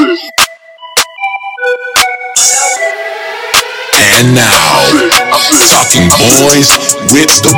[0.00, 0.06] And
[4.32, 4.86] now,
[5.70, 6.70] talking boys
[7.10, 7.50] with the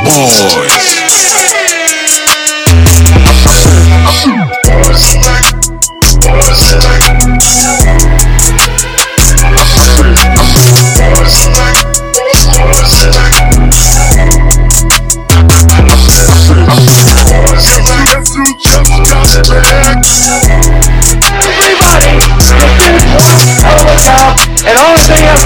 [24.62, 25.40] And the only thing I?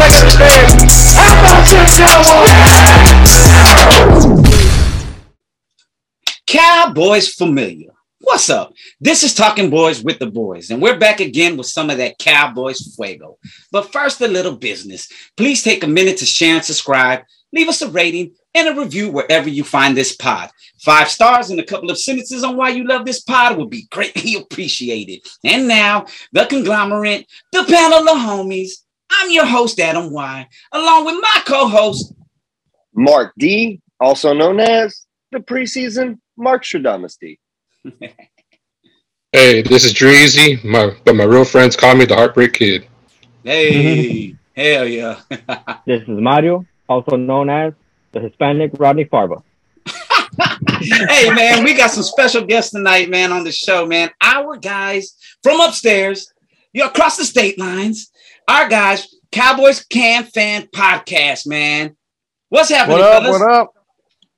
[6.47, 7.93] Cowboys familiar.
[8.21, 8.73] What's up?
[9.01, 12.19] This is Talking Boys with the Boys, and we're back again with some of that
[12.19, 13.39] Cowboys fuego.
[13.71, 15.09] But first, a little business.
[15.37, 17.23] Please take a minute to share and subscribe.
[17.53, 20.51] Leave us a rating and a review wherever you find this pod.
[20.81, 23.87] Five stars and a couple of sentences on why you love this pod would be
[23.93, 25.21] greatly appreciated.
[25.45, 28.84] And now, the conglomerate, the panel of homies.
[29.21, 32.15] I'm your host, Adam Y, along with my co-host,
[32.95, 37.17] Mark D, also known as the preseason Mark Stradamus
[39.33, 42.87] Hey, this is Dreezy, my, but my real friends call me the Heartbreak Kid.
[43.43, 45.21] Hey, hell yeah.
[45.87, 47.73] This is Mario, also known as
[48.13, 49.43] the Hispanic Rodney Farva.
[50.81, 54.11] hey man, we got some special guests tonight, man, on the show, man.
[54.23, 56.33] Our guys from upstairs,
[56.73, 58.11] you're across the state lines.
[58.49, 61.97] Our guys, Cowboys Can Fan Podcast, man.
[62.51, 63.23] What's happening, What up?
[63.25, 63.41] fellas?
[63.41, 63.75] What up?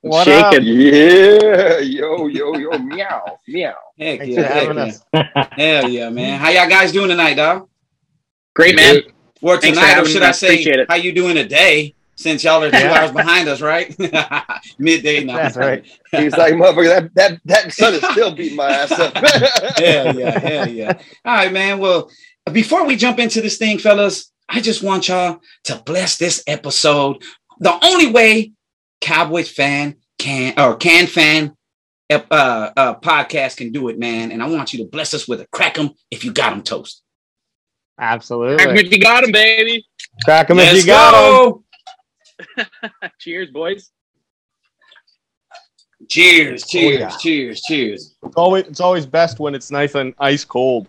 [0.01, 0.55] What Shake up?
[0.63, 1.79] Yeah.
[1.81, 3.75] Yo, yo, yo, meow, meow.
[3.99, 4.85] Heck Thanks yeah, heck having yeah.
[4.85, 5.49] us.
[5.53, 6.41] Hell yeah, man.
[6.41, 7.69] How y'all guys doing tonight, dog?
[8.55, 8.95] Great, man.
[8.95, 9.13] Good.
[9.43, 10.27] Or tonight, or should me.
[10.27, 11.95] I I say, how you doing today?
[12.15, 12.95] Since y'all are two Yeah.
[12.95, 13.95] hours behind us, right?
[14.79, 15.37] Midday now.
[15.37, 15.85] That's right.
[16.11, 19.15] He's like, motherfucker, that, that, that son is still beating my ass up.
[19.77, 20.93] hell yeah, hell yeah.
[21.27, 21.81] All right, man.
[21.81, 22.11] Well,
[22.51, 27.23] before we jump into this thing, fellas, I just want y'all to bless this episode
[27.59, 28.53] the only way
[29.01, 31.55] Cowboys fan can or can fan
[32.11, 34.31] uh, uh, podcast can do it, man.
[34.31, 36.53] And I want you to bless us with a crack crack 'em if you got
[36.53, 37.03] 'em toast.
[37.99, 38.65] Absolutely.
[38.65, 39.85] If you got him, baby.
[40.25, 41.63] Crack 'em if Let's you got 'em.
[42.61, 43.09] go.
[43.19, 43.91] Cheers, boys.
[46.09, 47.17] Cheers, cheers, yeah.
[47.17, 48.17] cheers, cheers.
[48.23, 50.87] It's always it's always best when it's nice and ice cold.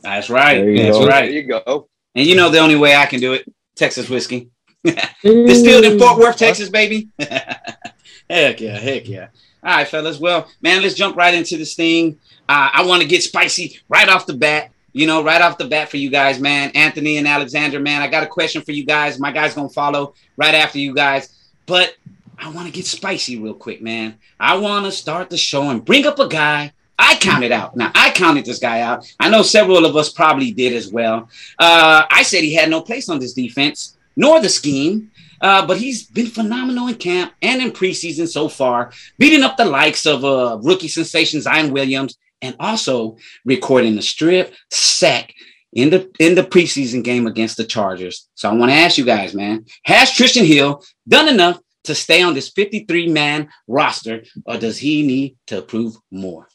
[0.00, 0.64] That's right.
[0.76, 1.00] That's go.
[1.00, 1.32] There right.
[1.32, 1.88] you go.
[2.14, 4.50] And you know the only way I can do it, Texas whiskey.
[5.22, 7.08] Distilled in Fort Worth, Texas, baby.
[7.18, 9.28] heck yeah, heck yeah.
[9.62, 10.18] All right, fellas.
[10.18, 12.18] Well, man, let's jump right into this thing.
[12.48, 14.70] Uh, I want to get spicy right off the bat.
[14.92, 16.70] You know, right off the bat for you guys, man.
[16.74, 18.02] Anthony and Alexander, man.
[18.02, 19.20] I got a question for you guys.
[19.20, 21.94] My guy's gonna follow right after you guys, but
[22.38, 24.18] I want to get spicy real quick, man.
[24.40, 26.72] I want to start the show and bring up a guy.
[27.00, 27.76] I counted out.
[27.76, 29.10] Now I counted this guy out.
[29.18, 31.28] I know several of us probably did as well.
[31.58, 35.10] Uh, I said he had no place on this defense, nor the scheme.
[35.40, 39.64] Uh, but he's been phenomenal in camp and in preseason so far, beating up the
[39.64, 45.32] likes of uh, rookie sensation Zion Williams, and also recording a strip sack
[45.72, 48.28] in the in the preseason game against the Chargers.
[48.34, 52.22] So I want to ask you guys, man, has Trysten Hill done enough to stay
[52.22, 56.48] on this 53 man roster, or does he need to prove more?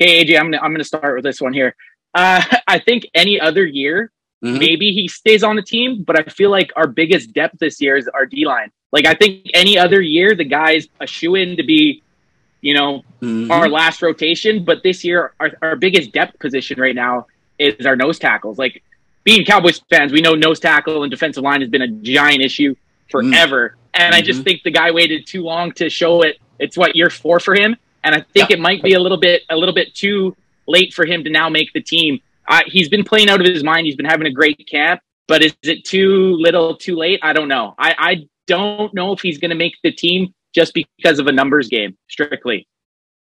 [0.00, 1.74] Okay, AJ, I'm gonna I'm gonna start with this one here.
[2.14, 4.10] Uh, I think any other year,
[4.44, 4.58] Mhm.
[4.58, 7.96] maybe he stays on the team, but I feel like our biggest depth this year
[7.96, 8.70] is our D line.
[8.92, 12.02] Like I think any other year, the guy's a shoe in to be,
[12.60, 13.50] you know, Mhm.
[13.50, 14.62] our last rotation.
[14.64, 17.26] But this year, our, our biggest depth position right now
[17.58, 18.58] is our nose tackles.
[18.58, 18.82] Like
[19.24, 22.74] being Cowboys fans, we know nose tackle and defensive line has been a giant issue
[23.10, 23.76] forever.
[23.94, 24.44] And I just Mhm.
[24.44, 26.36] think the guy waited too long to show it.
[26.58, 29.42] It's what year four for him, and I think it might be a little bit
[29.50, 30.34] a little bit too
[30.66, 32.20] late for him to now make the team.
[32.48, 33.86] Uh, he's been playing out of his mind.
[33.86, 37.18] He's been having a great camp, but is it too little, too late?
[37.22, 37.74] I don't know.
[37.78, 41.32] I, I don't know if he's going to make the team just because of a
[41.32, 42.66] numbers game strictly.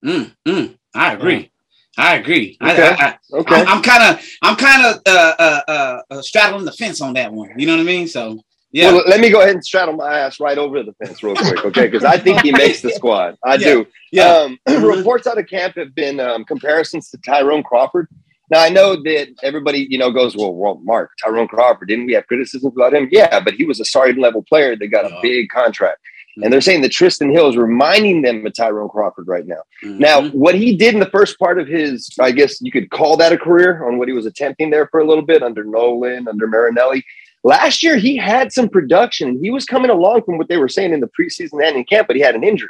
[0.05, 1.51] Mm, mm, I agree.
[1.97, 2.57] I agree.
[2.61, 2.83] I- Okay.
[2.89, 3.55] I, I, Okay.
[3.57, 7.15] I'm- I'm kind of, I'm kind of uh, uh, uh, uh, straddling the fence on
[7.15, 7.51] that one.
[7.59, 8.07] You know what I mean?
[8.07, 8.39] So,
[8.73, 8.93] yeah.
[8.93, 11.65] Well, let me go ahead and straddle my ass right over the fence real quick,
[11.67, 11.87] okay?
[11.87, 13.37] Because I think he makes the squad.
[13.45, 13.59] I Yeah.
[13.59, 13.87] do.
[14.13, 14.25] yeah.
[14.37, 18.09] Um, reports out of camp have been um, comparisons to Tyrone Crawford.
[18.51, 22.15] Now I know that everybody, you know, goes, well, well, Mark Tyrone Crawford, didn't we
[22.15, 23.09] have criticisms about him?
[23.11, 25.99] Yeah, but he was a starting level player that got a big contract,
[26.43, 29.61] and they're saying that Trysten Hill is reminding them of Tyrone Crawford right now.
[29.85, 29.99] Mhm.
[29.99, 33.19] Now, what he did in the first part of his, I guess you could call
[33.19, 36.27] that a career on what he was attempting there for a little bit under Nolan,
[36.27, 37.05] under Marinelli.
[37.45, 39.43] Last year, he had some production.
[39.43, 42.07] He was coming along from what they were saying in the preseason and in camp,
[42.07, 42.69] but he had an injury.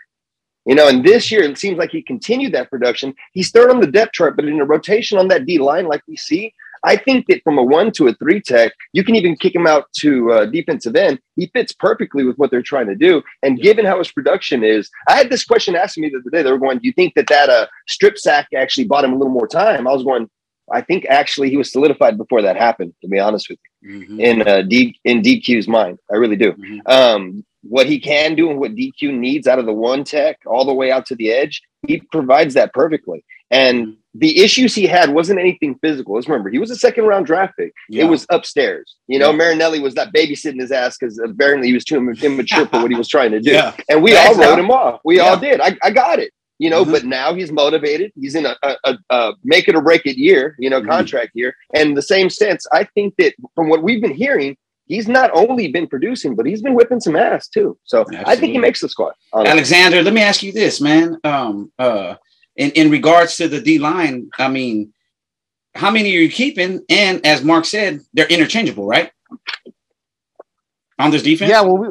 [0.66, 3.14] You know, and this year it seems like he continued that production.
[3.32, 6.02] He's third on the depth chart, but in a rotation on that D line, like
[6.06, 6.52] we see,
[6.84, 9.66] I think that from a one to a three tech, you can even kick him
[9.66, 11.20] out to uh, defensive end.
[11.36, 13.22] He fits perfectly with what they're trying to do.
[13.42, 16.42] And given how his production is, I had this question asked me the other day.
[16.42, 19.16] They were going, "Do you think that that uh, strip sack actually bought him a
[19.16, 20.28] little more time?" I was going,
[20.72, 22.94] I think actually he was solidified before that happened.
[23.02, 24.20] To be honest with you, Mhm.
[24.20, 26.52] in uh, D in DQ's mind, I really do.
[26.52, 26.80] Mhm.
[26.86, 30.64] Um, what he can do and what DQ needs out of the one tech all
[30.64, 33.24] the way out to the edge, he provides that perfectly.
[33.50, 36.14] And the issues he had wasn't anything physical.
[36.14, 37.72] Let's remember, he was a second round draft pick.
[37.88, 38.04] Yeah.
[38.04, 38.96] It was upstairs.
[39.06, 39.36] You know, Yeah.
[39.36, 42.96] Marinelli was not babysitting his ass because apparently he was too immature for what he
[42.96, 43.50] was trying to do.
[43.58, 43.72] Yeah.
[43.88, 45.00] And we That's all wrote how- him off.
[45.04, 45.60] We all did.
[45.60, 46.30] I, I got it.
[46.58, 46.92] You know, Mhm.
[46.92, 48.12] but now he's motivated.
[48.20, 50.88] He's in a, a, a, a make it or break it year, you know, Mhm.
[50.88, 51.54] contract year.
[51.74, 54.56] And in the same sense, I think that from what we've been hearing,
[54.86, 57.78] he's not only been producing, but he's been whipping some ass too.
[57.84, 59.12] So I think he makes the squad.
[59.32, 59.52] honestly.
[59.52, 61.18] Alexander, let me ask you this, man.
[61.24, 62.16] Um, uh,
[62.56, 64.92] in, in regards to the D line, I mean,
[65.76, 66.82] how many are you keeping?
[66.88, 69.12] And as Mark said, they're interchangeable, right?
[70.98, 71.50] On this defense?
[71.50, 71.88] Yeah, well, we,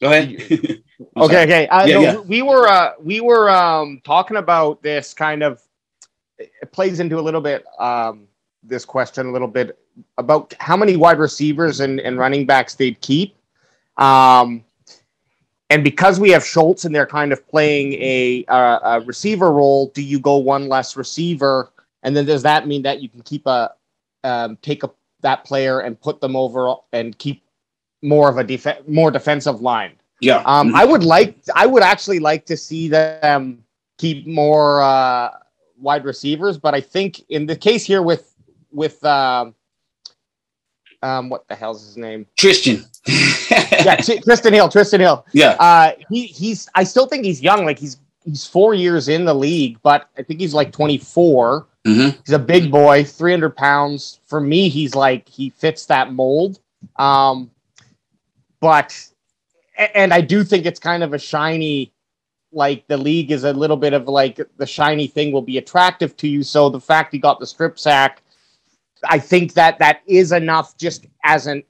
[0.00, 0.82] Go ahead.
[1.16, 1.44] I'm okay, sorry.
[1.44, 1.68] okay.
[1.68, 2.18] Uh, Yeah, no, yeah.
[2.20, 5.62] We were uh, we were um, talking about this kind of.
[6.38, 8.26] It plays into a little bit um,
[8.62, 9.78] this question a little bit
[10.18, 13.36] about how many wide receivers and, and running backs they'd keep,
[13.98, 14.64] um,
[15.70, 19.86] and because we have Schultz and they're kind of playing a, a, a receiver role,
[19.94, 21.70] do you go one less receiver,
[22.02, 23.72] and then does that mean that you can keep a
[24.24, 24.90] um, take a
[25.22, 27.42] that player and put them over and keep
[28.02, 29.92] more of a def- more defensive line?
[30.22, 30.42] Yeah.
[30.46, 33.62] Um, I would like, I would actually like to see them
[33.98, 35.30] keep more uh,
[35.78, 38.34] wide receivers, but I think in the case here with
[38.70, 39.54] with um,
[41.02, 42.26] um, what the hell's his name?
[42.38, 42.86] Trysten.
[43.84, 44.68] Yeah, T- Trysten Hill.
[44.68, 45.26] Trysten Hill.
[45.32, 45.56] yeah.
[45.58, 46.68] Uh, he he's.
[46.76, 47.64] I still think he's young.
[47.64, 51.66] Like he's he's four years in the league, but I think he's like twenty four.
[51.86, 52.16] Mhm.
[52.24, 54.20] He's a big boy, three hundred pounds.
[54.26, 56.60] For me, he's like he fits that mold.
[56.96, 57.50] Um,
[58.60, 58.94] but
[59.76, 61.92] and I do think it's kind of a shiny.
[62.54, 66.14] Like the league is a little bit of like the shiny thing will be attractive
[66.18, 66.42] to you.
[66.42, 68.22] So the fact he got the strip sack,
[69.08, 70.76] I think that that is enough.
[70.76, 71.62] Just as an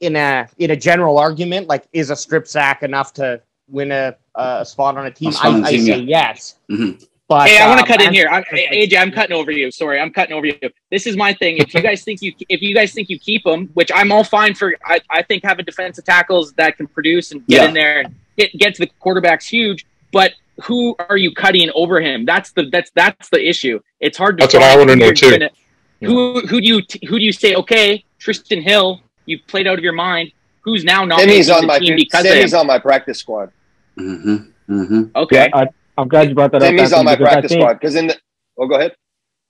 [0.00, 4.16] in a in a general argument, like is a strip sack enough to win a,
[4.34, 5.28] a spot on a team?
[5.28, 6.28] A spot on I, team, I say yeah.
[6.28, 6.56] yes.
[6.70, 7.06] Mhm.
[7.28, 8.28] But Hey, I want um, to cut in here.
[8.30, 9.70] I'm, AJ, I'm cutting over you.
[9.72, 10.54] Sorry, I'm cutting over you.
[10.92, 11.56] This is my thing.
[11.58, 14.22] If you guys think you, if you guys think you keep them, which I'm all
[14.22, 17.68] fine for, I, I think having defensive tackles that can produce and get Yeah.
[17.68, 19.86] in there and get get to the quarterback's huge.
[20.12, 22.24] But who are you cutting over him?
[22.26, 23.80] That's the that's that's the issue.
[23.98, 24.42] It's hard to.
[24.42, 25.30] That's what I wanna know, too.
[25.32, 25.50] gonna-
[26.02, 27.56] Who who do you who do you say?
[27.56, 30.30] Okay, Trysten Hill, you've played out of your mind.
[30.60, 33.18] Who's now not Sammy's making on the my team because of Sammy's on my practice
[33.18, 33.50] squad.
[33.98, 34.52] Mhm.
[34.68, 35.10] Mhm.
[35.16, 37.00] Okay, Yeah, I, I'm glad you brought that Sammy's up.
[37.00, 38.16] on my Anthony, because practice think- squad because in the
[38.58, 38.94] oh go ahead.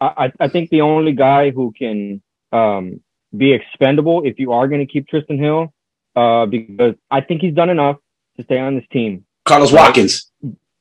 [0.01, 2.23] I, I I think the only guy who can
[2.53, 3.01] um,
[3.37, 5.73] be expendable if you are going to keep Trysten Hill,
[6.15, 7.97] uh, because I think he's done enough
[8.37, 9.25] to stay on this team.
[9.45, 10.31] Carlos Watkins.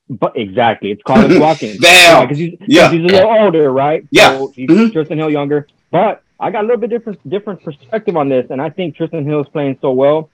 [0.09, 1.79] But exactly, it's Carlos Watkins.
[1.79, 2.23] Bam!
[2.23, 2.83] because he's, Yeah.
[2.83, 4.05] 'cause he's a little older, right?
[4.11, 4.37] Yeah.
[4.37, 4.91] So he's Mhm.
[4.91, 5.67] Trysten Hill younger.
[5.91, 9.25] But I got a little bit different different perspective on this, and I think Trysten
[9.25, 10.29] Hill is playing so well.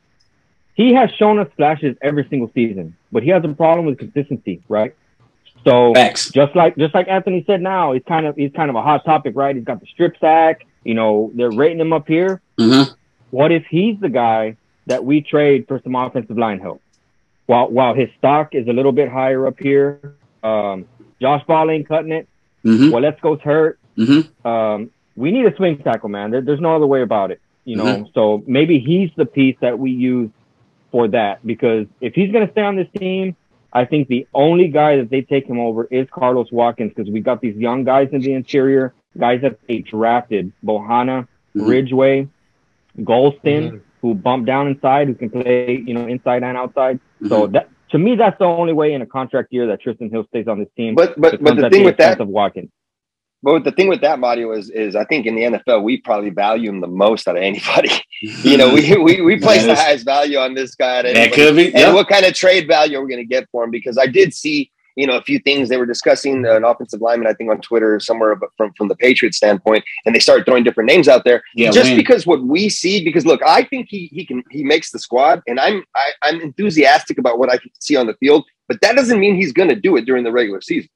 [0.73, 4.61] He has shown us flashes every single season, but he has a problem with consistency,
[4.67, 4.95] right?
[5.63, 6.31] So Facts.
[6.31, 9.05] just like just like Anthony said, now he's kind of he's kind of a hot
[9.05, 9.55] topic, right?
[9.55, 10.65] He's got the strip sack.
[10.83, 12.41] You know, they're rating him up here.
[12.59, 12.89] Mhm.
[13.29, 16.81] What if he's the guy that we trade for some offensive line help?
[17.45, 20.85] While while his stock is a little bit higher up here, um,
[21.21, 22.27] Josh Ball ain't cutting it.
[22.65, 22.91] Mhm.
[22.91, 23.77] Well, let's go's hurt.
[23.97, 24.27] Mhm.
[24.45, 26.31] Um, we need a swing tackle, man.
[26.31, 27.39] There, there's no other way about it.
[27.65, 30.31] You know, so maybe he's the piece that we use
[30.91, 33.35] for that because if he's going to stay on this team,
[33.73, 37.21] I think the only guy that they take him over is Carlos Watkins because we
[37.21, 41.67] got these young guys in the interior, guys that they drafted, Bohanna, Mhm.
[41.67, 42.27] Ridgeway,
[42.99, 46.99] Golston, who bump down inside, who can play, you know, inside and outside.
[47.29, 47.53] So Mhm.
[47.53, 50.47] that to me, that's the only way in a contract year that Trysten Hill stays
[50.47, 50.95] on this team.
[50.95, 52.69] But but but the thing with expense that of Watkins.
[53.43, 56.29] But the thing with that, Mario, is is I think in the NFL we probably
[56.29, 57.89] value him the most out of anybody.
[58.21, 61.01] you know, we we, we place the highest value on this guy.
[61.01, 61.73] That could be.
[61.73, 63.71] And what kind of trade value are we going to get for him?
[63.71, 67.01] Because I did see, you know, a few things they were discussing uh, an offensive
[67.01, 70.63] lineman, I think on Twitter somewhere from from the Patriots standpoint, and they started throwing
[70.63, 71.41] different names out there.
[71.55, 71.71] Yeah.
[71.71, 71.97] just win.
[71.97, 75.41] because what we see, because look, I think he he can he makes the squad,
[75.47, 78.95] and I'm I, I'm enthusiastic about what I can see on the field, but that
[78.95, 80.91] doesn't mean he's going to do it during the regular season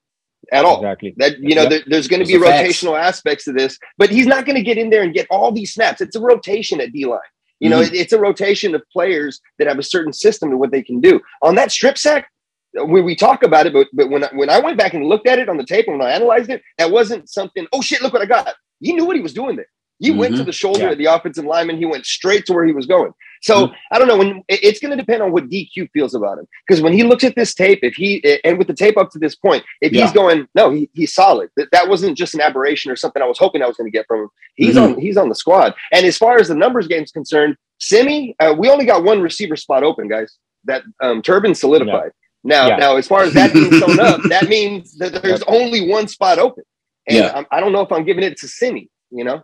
[0.51, 0.77] at all.
[0.77, 1.13] Exactly.
[1.17, 1.69] That you know, Yep.
[1.69, 2.69] there, there's going to be are facts.
[2.81, 5.51] rotational aspects to this, but he's not going to get in there and get all
[5.51, 6.01] these snaps.
[6.01, 7.19] It's a rotation at D line.
[7.59, 7.87] You know, Mhm.
[7.87, 10.99] it- it's a rotation of players that have a certain system to what they can
[10.99, 11.21] do.
[11.41, 12.29] On that strip sack,
[12.73, 15.27] when we talk about it, but but when I, when I went back and looked
[15.27, 17.65] at it on the tape and when I analyzed it, that wasn't something.
[17.71, 18.01] Oh shit!
[18.01, 18.53] Look what I got.
[18.81, 19.67] He knew what he was doing there.
[19.99, 20.91] He went to the shoulder Yeah.
[20.91, 21.77] of the offensive lineman.
[21.77, 23.13] He went straight to where he was going.
[23.41, 23.75] So Mhm.
[23.91, 24.17] I don't know.
[24.17, 27.23] When it's going to depend on what DQ feels about him, because when he looks
[27.23, 30.03] at this tape, if he and with the tape up to this point, if Yeah.
[30.03, 31.49] he's going, no, he, he's solid.
[31.57, 33.95] That that wasn't just an aberration or something I was hoping I was going to
[33.97, 34.29] get from him.
[34.55, 34.83] He's Mhm.
[34.95, 35.73] on he's on the squad.
[35.91, 39.55] And as far as the numbers game's concerned, Simi, uh, we only got one receiver
[39.55, 40.37] spot open, guys.
[40.63, 42.11] That um, Turpin solidified.
[42.43, 42.77] Now, Yeah.
[42.77, 46.39] now as far as that being sewn up, that means that there's only one spot
[46.39, 46.63] open.
[47.07, 47.31] And Yeah.
[47.35, 48.89] I'm, I don't know if I'm giving it to Simi.
[49.11, 49.43] You know,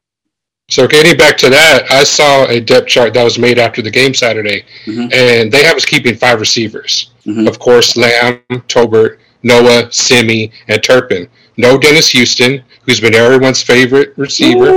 [0.71, 3.91] So getting back to that, I saw a depth chart that was made after the
[3.91, 5.13] game Saturday, Mhm.
[5.13, 7.09] and they have us keeping five receivers.
[7.27, 7.45] Mhm.
[7.45, 11.27] Of course, Lamb, Tolbert, Noah, Simi, and Turpin.
[11.57, 14.71] No Dennis Houston, who's been everyone's favorite receiver.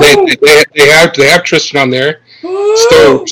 [0.00, 2.20] They, they, they have they have Trysten on there.
[2.90, 3.24] So,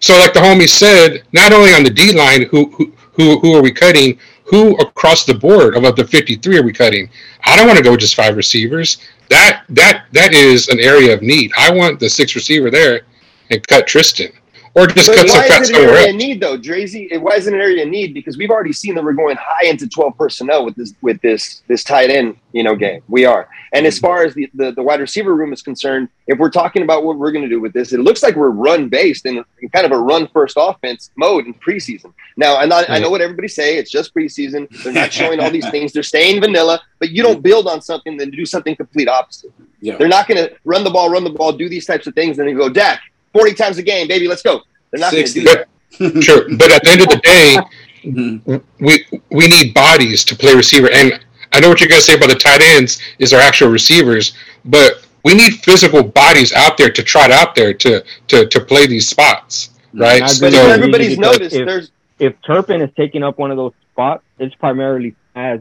[0.00, 3.54] so like the homie said, not only on the D line, who who who who
[3.54, 4.18] are we cutting?
[4.44, 7.10] Who across the board of the fifty three are we cutting?
[7.44, 8.96] I don't want to go just five receivers.
[9.32, 11.52] That that that is an area of need.
[11.56, 13.00] I want the six receiver there
[13.48, 14.30] and cut Trysten,
[14.74, 17.20] or just but cut some why is it an area of need though, Drazy?
[17.20, 18.14] Why is it an area of need?
[18.14, 21.62] Because we've already seen that we're going high into 12 personnel with this with this
[21.68, 23.02] this tight end, you know, game.
[23.08, 23.48] We are.
[23.74, 24.06] And as mm-hmm.
[24.06, 27.18] far as the, the, the wide receiver room is concerned, if we're talking about what
[27.18, 29.92] we're going to do with this, it looks like we're run based in kind of
[29.92, 32.12] a run first offense mode in preseason.
[32.36, 33.76] Now, and I, I know what everybody say.
[33.76, 34.68] It's just preseason.
[34.82, 35.92] They're not showing all these things.
[35.92, 37.42] They're staying vanilla, but you don't mm-hmm.
[37.42, 39.52] build on something then do something complete opposite.
[39.80, 39.96] Yeah.
[39.96, 42.38] They're not going to run the ball, run the ball, do these types of things,
[42.38, 43.00] and then go, Dak,
[43.32, 44.60] 40 times a game, baby, let's go.
[44.90, 45.40] They're not going to 60.
[45.40, 45.68] do that.
[46.24, 47.56] Sure, but at the end of the day,
[48.04, 48.62] Mhm.
[48.80, 50.90] we we need bodies to play receiver.
[50.90, 51.20] And
[51.52, 54.32] I know what you're gonna say about the tight ends is our actual receivers,
[54.64, 58.86] but we need physical bodies out there to trot out there to to to play
[58.86, 60.28] these spots, right?
[60.28, 64.24] So, But everybody's noticed, if- there's if Turpin is taking up one of those spots,
[64.38, 65.60] it's primarily as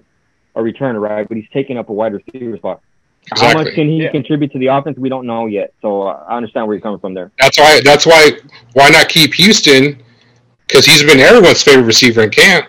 [0.56, 1.28] a returner, right?
[1.28, 2.80] But he's taking up a wide receiver spot.
[3.34, 4.12] How much can he Yeah.
[4.12, 4.98] contribute to the offense?
[4.98, 5.74] We don't know yet.
[5.82, 7.32] So uh, I understand where you're coming from there.
[7.40, 8.32] that's why that's why
[8.74, 10.02] why not keep Houston?
[10.68, 12.68] Because he's been everyone's favorite receiver in camp.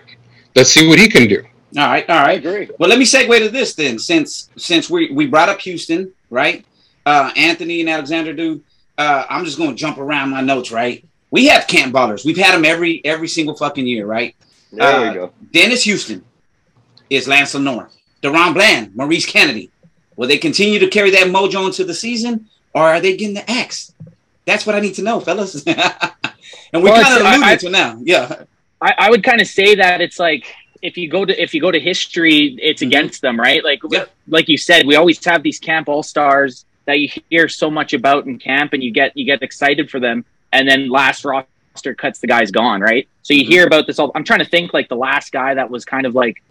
[0.55, 1.43] Let's see what he can do.
[1.77, 2.07] All right.
[2.09, 2.23] All right.
[2.23, 2.37] I right.
[2.45, 2.69] agree.
[2.79, 6.63] Well, let me segue to this then, since since we we brought up Houston, right?
[7.05, 8.61] Uh, Anthony and Alexander do.
[8.97, 11.03] Uh, I'm just gonna jump around my notes, right?
[11.31, 12.23] We have camp ballers.
[12.25, 14.35] We've had them every every single fucking year, right?
[14.71, 15.31] There Uh, we go.
[15.51, 16.23] Dennis Houston
[17.09, 17.89] is Lance Lenoir.
[18.21, 19.69] DaRon Bland, Maurice Kennedy.
[20.15, 23.49] Will they continue to carry that mojo into the season, or are they getting the
[23.49, 23.93] axe?
[24.45, 25.63] That's what I need to know, fellas.
[25.65, 25.77] and
[26.73, 27.99] we Well, kind of alluded I- to now.
[28.03, 28.43] Yeah.
[28.81, 31.61] I, I would kind of say that it's like if you go to if you
[31.61, 32.87] go to history, it's Mhm.
[32.87, 33.63] against them, right?
[33.63, 34.05] Like Yeah.
[34.27, 37.93] like you said, we always have these camp all stars that you hear so much
[37.93, 41.93] about in camp, and you get you get excited for them, and then last roster
[41.95, 43.07] cuts, the guy's gone, right?
[43.21, 43.47] So you Mhm.
[43.47, 44.11] hear about this all.
[44.15, 46.43] I'm trying to think like the last guy that was kind of like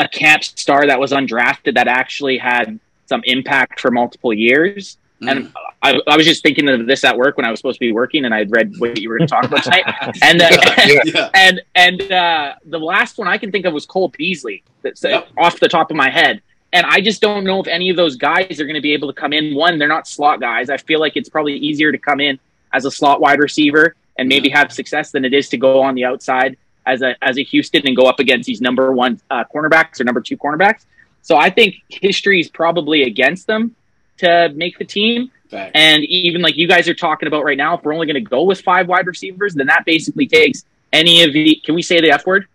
[0.00, 4.96] a camp star that was undrafted that actually had some impact for multiple years.
[5.22, 5.52] And
[5.82, 7.92] I, I was just thinking of this at work when I was supposed to be
[7.92, 9.84] working, and I had read what you were going to talk about tonight.
[10.22, 11.00] And uh, Yeah.
[11.04, 11.30] yeah.
[11.34, 14.62] and and uh, the last one I can think of was Cole Beasley.
[14.82, 15.28] That's uh, Yep.
[15.36, 16.40] off the top of my head.
[16.72, 19.08] And I just don't know if any of those guys are going to be able
[19.12, 19.54] to come in.
[19.54, 20.70] One, they're not slot guys.
[20.70, 22.38] I feel like it's probably easier to come in
[22.72, 25.94] as a slot wide receiver and maybe have success than it is to go on
[25.96, 26.56] the outside
[26.90, 30.04] as a as a Houston and go up against these number one uh, cornerbacks or
[30.04, 30.84] number two cornerbacks.
[31.22, 33.74] So I think history is probably against them
[34.18, 35.30] to make the team.
[35.50, 35.72] Fact.
[35.74, 38.30] And even like you guys are talking about right now, if we're only going to
[38.30, 41.60] go with five wide receivers, then that basically takes any of the.
[41.64, 42.46] Can we say the F word?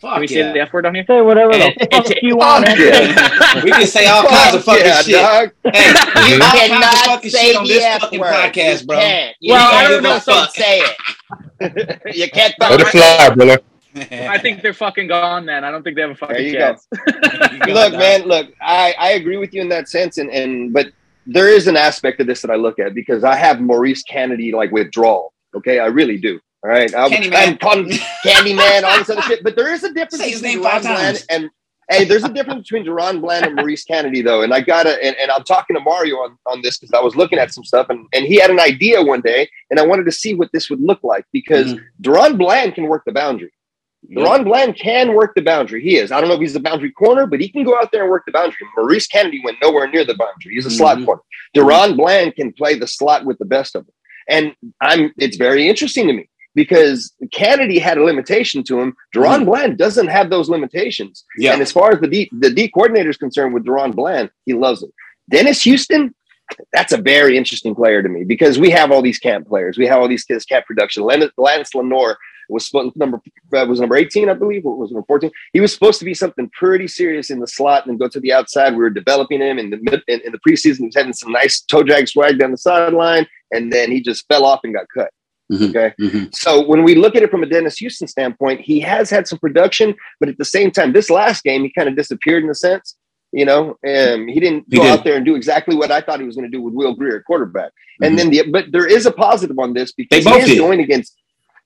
[0.00, 0.52] Can Fuck we say yeah.
[0.52, 1.04] the F word on here?
[1.06, 2.64] Say whatever And the it- fuck it- you want.
[2.66, 2.78] man.
[2.78, 3.62] yeah.
[3.64, 5.14] we can say all kinds of fucking yeah, shit.
[5.14, 5.50] dog.
[5.74, 5.90] Hey,
[6.30, 8.32] you You all kinds of cannot fucking say shit on the this F fucking word.
[8.32, 8.96] podcast, You bro.
[8.98, 9.36] can't.
[9.40, 10.54] You Well, I don't give know, a so- fuck.
[10.54, 12.00] Say it.
[12.16, 12.54] you can't.
[12.60, 13.58] Let it fly, brother.
[13.96, 15.44] I think they're fucking gone.
[15.44, 15.64] man.
[15.64, 16.58] I don't think they have a fucking you go.
[16.58, 16.86] chance.
[17.66, 20.92] look, man, look, I, I agree with you in that sense, and, and but
[21.26, 24.52] there is an aspect of this that I look at because I have Maurice Kennedy
[24.52, 25.32] like withdrawal.
[25.54, 26.40] Okay, I really do.
[26.64, 27.34] All right, I'm, Candyman.
[27.34, 27.88] I'm calling
[28.24, 29.44] Candyman, all this other shit.
[29.44, 31.26] But there is a difference Say his between name five Bland times.
[31.30, 31.50] and
[31.88, 35.16] hey, there's a difference between DaRon Bland and Maurice Kennedy though, and I gotta and,
[35.16, 37.88] and I'm talking to Mario on, on this because I was looking at some stuff
[37.90, 40.68] and, and he had an idea one day, and I wanted to see what this
[40.70, 41.74] would look like because.
[41.74, 41.84] Mm-hmm.
[42.02, 43.52] DaRon Bland can work the boundary.
[44.10, 45.82] DaRon Bland can work the boundary.
[45.82, 46.10] He is.
[46.12, 48.10] I don't know if he's the boundary corner, but he can go out there and
[48.10, 48.56] work the boundary.
[48.76, 50.54] Maurice Kennedy went nowhere near the boundary.
[50.54, 51.04] He's a slot Mhm.
[51.04, 51.22] corner.
[51.54, 53.94] DaRon Bland can play the slot with the best of them.
[54.28, 58.94] And I'm it's very interesting to me because Kennedy had a limitation to him.
[59.14, 59.46] DaRon Mhm.
[59.46, 61.24] Bland doesn't have those limitations.
[61.38, 61.52] Yeah.
[61.52, 64.54] And as far as the D, the D coordinator is concerned with DaRon Bland, he
[64.54, 64.90] loves it.
[65.30, 66.14] Dennis Houston,
[66.72, 69.78] that's a very interesting player to me because we have all these camp players.
[69.78, 71.02] We have all these kids camp production.
[71.02, 72.16] Lance, Lance Lenoir
[72.48, 73.20] was supposed number
[73.54, 75.30] uh, was number 18, I believe, or was number 14.
[75.52, 78.32] He was supposed to be something pretty serious in the slot and go to the
[78.32, 78.70] outside.
[78.72, 80.78] We were developing him in the mid in, in the preseason.
[80.78, 84.26] He was having some nice toe drag swag down the sideline, and then he just
[84.28, 85.10] fell off and got cut.
[85.52, 85.70] Mhm.
[85.70, 85.94] Okay.
[86.00, 86.34] Mhm.
[86.34, 89.38] So when we look at it from a Dennis Houston standpoint, he has had some
[89.38, 92.54] production, but at the same time, this last game, he kind of disappeared in a
[92.54, 92.96] sense.
[93.32, 94.90] You know, um, he didn't He go did.
[94.92, 96.94] out there and do exactly what I thought he was going to do with Will
[96.94, 97.72] Grier at quarterback.
[98.00, 98.06] Mhm.
[98.06, 100.48] And then the but there is a positive on this because They both he is
[100.56, 100.58] did.
[100.58, 101.14] going against.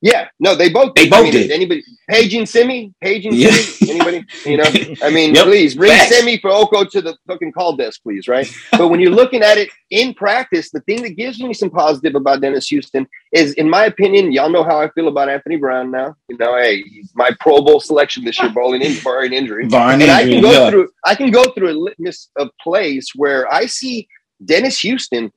[0.04, 0.94] Yeah, no, they both.
[0.96, 1.10] They did.
[1.10, 1.50] both I mean, did.
[1.52, 3.50] Anybody, Paging Simi, Paging Yeah.
[3.52, 4.24] Simi, anybody?
[4.44, 4.64] You know,
[5.06, 5.44] I mean, Yep.
[5.44, 6.08] please bring Facts.
[6.16, 8.52] Simi Fehoko to the fucking call desk, please, right?
[8.72, 12.16] but when you're looking at it in practice, the thing that gives me some positive
[12.16, 15.92] about Dennis Houston is, in my opinion, y'all know how I feel about Anthony Brown
[15.92, 16.16] now.
[16.28, 19.68] You know, hey, he's my Pro Bowl selection this year, bowling in barring injury.
[19.68, 20.68] Barring And I can go yeah.
[20.70, 24.08] through I can go through a litmus of plays where I see
[24.44, 25.30] Dennis Houston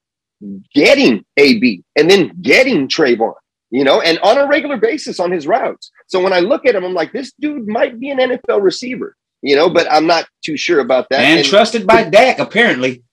[0.74, 3.34] getting AB and then getting Trevon,
[3.72, 5.92] you know, and on a regular basis on his routes.
[6.08, 9.16] So when I look at him, I'm like, this dude might be an NFL receiver,
[9.42, 11.22] you know, but I'm not too sure about that.
[11.22, 13.04] and And- trusted by Dak apparently.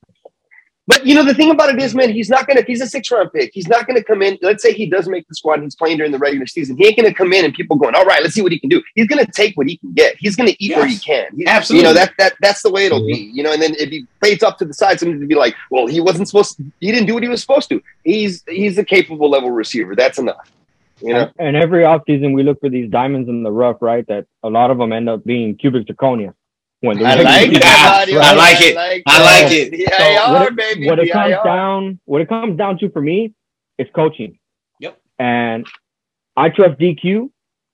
[0.89, 2.63] But you know, the thing about it is, man, he's not gonna.
[2.67, 3.53] He's a six round pick.
[3.55, 4.37] He's not gonna come in.
[4.43, 6.77] Let's say he does make the squad and he's playing during the regular season.
[6.77, 8.69] He ain't gonna come in and people going, all right, let's see what he can
[8.69, 8.83] do.
[8.97, 10.17] He's gonna take what he can get.
[10.19, 11.29] He's gonna eat where he can.
[11.37, 11.89] He- Absolutely.
[11.89, 13.15] You know that that that's the way it'll be.
[13.15, 13.37] Mm-hmm.
[13.37, 15.55] You know, and then if he fades up to the side, somebody to be like,
[15.71, 16.57] well, he wasn't supposed.
[16.57, 17.81] To, he didn't do what he was supposed to.
[18.03, 19.95] He's he's a capable level receiver.
[19.95, 20.51] That's enough.
[21.01, 21.31] You know.
[21.39, 24.07] And every offseason, we look for these diamonds in the rough, right?
[24.09, 26.35] That a lot of them end up being cubic zirconia.
[26.83, 28.07] When the I regular like season- that.
[28.09, 28.39] I Mario.
[28.39, 28.77] like it.
[28.77, 29.43] I that.
[29.43, 29.71] like it.
[29.71, 30.87] The So IR, what it, baby.
[30.89, 33.35] what it comes down, what it comes down to for me,
[33.79, 34.39] is coaching.
[34.81, 34.99] Yep.
[35.19, 35.67] And
[36.37, 37.31] I trust DQ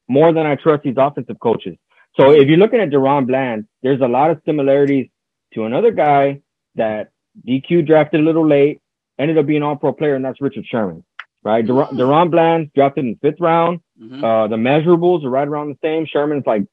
[0.08, 1.76] more than I trust these offensive coaches.
[2.18, 5.08] So if you're looking at DaRon Bland, there's a lot of similarities
[5.54, 6.40] to another guy
[6.74, 7.10] that
[7.46, 8.80] DQ drafted a little late,
[9.18, 11.04] ended up being all pro player, and that's Richard Sherman.
[11.44, 11.64] Right?
[11.64, 13.80] DaRon, DaRon Bland drafted in the fifth round.
[14.02, 14.22] Mhm.
[14.22, 16.04] Uh, the measurables are right around the same.
[16.06, 16.64] Sherman's like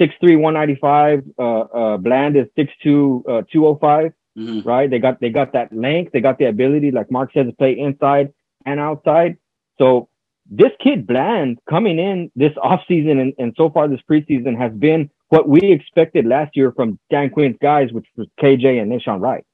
[0.00, 1.24] 6'3", 195.
[1.38, 4.64] Uh, uh, Bland is 6'2", uh, 205 Mhm.
[4.64, 4.88] right?
[4.88, 7.76] They got they got that length, they got the ability, like Mark says, to play
[7.78, 8.32] inside
[8.64, 9.36] and outside.
[9.78, 10.08] So
[10.48, 15.10] this kid Bland coming in this offseason and, and so far this preseason has been
[15.30, 19.44] what we expected last year from Dan Quinn's guys, which was KJ and Nahshon Wright,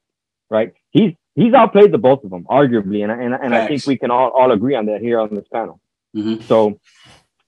[0.50, 0.72] right?
[0.90, 4.10] He's he's outplayed the both of them, arguably, and and, and I think we can
[4.10, 5.80] all, all agree on that here on this panel.
[6.14, 6.42] Mhm.
[6.42, 6.78] So,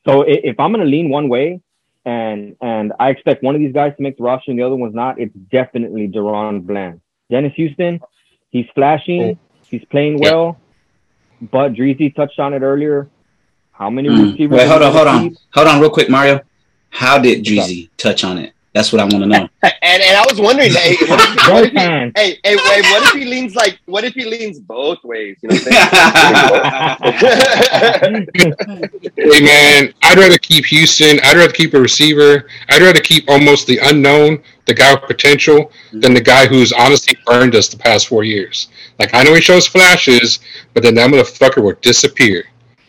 [0.07, 1.61] so if I'm going to lean one way,
[2.07, 4.77] and and I expect one of these guys to make the roster and the other
[4.77, 7.01] one's not, it's definitely DaRon Bland.
[7.31, 8.01] Dennis Houston,
[8.51, 9.38] he's flashing,
[9.69, 10.31] he's playing Yeah.
[10.31, 10.61] well,
[11.42, 13.09] but Dreezy touched on it earlier.
[13.73, 14.33] How many Mm.
[14.33, 14.57] receivers?
[14.59, 15.38] Wait, hold on, hold on, keep?
[15.53, 16.40] hold on, real quick, Mario.
[16.90, 18.53] How did Jeezy touch on it?
[18.77, 19.49] That's what I want to know.
[19.83, 22.12] And and I was wondering, hey, what if, what if he, hands.
[22.17, 25.39] hey, hey, what if he leans like, what if he leans both ways?
[25.43, 25.67] You know what
[26.83, 28.27] I'm saying?
[29.17, 31.19] Hey man, I'd rather keep Houston.
[31.25, 32.49] I'd rather keep a receiver.
[32.69, 37.17] I'd rather keep almost the unknown, the guy with potential, than the guy who's honestly
[37.25, 38.69] burned us the past four years.
[38.99, 40.39] Like I know he shows flashes,
[40.75, 42.45] but then that motherfucker will disappear.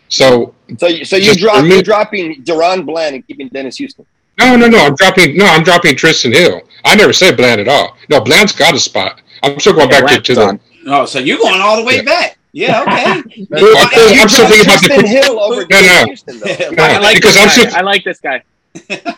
[0.10, 3.48] So so, you- so you Just drop, for me- you're dropping DaRon Bland and keeping
[3.50, 4.06] Dennis Houston.
[4.38, 4.78] No, no, no.
[4.80, 5.36] I'm dropping.
[5.38, 6.62] No, I'm dropping Trysten Hill.
[6.86, 7.98] I never said Bland at all.
[8.10, 9.22] No, Bland's got a spot.
[9.44, 10.60] I'm still going Yeah, back to, to the.
[10.88, 12.02] oh, so you're going all the way Yeah.
[12.04, 12.38] back?
[12.54, 13.48] Yeah, okay.
[13.50, 15.08] Well, I'm, still thinking about Trysten the.
[15.08, 16.06] Hill over No, no.
[16.06, 16.72] Houston, though.
[16.72, 18.42] No, I like because I'm still, I like this guy.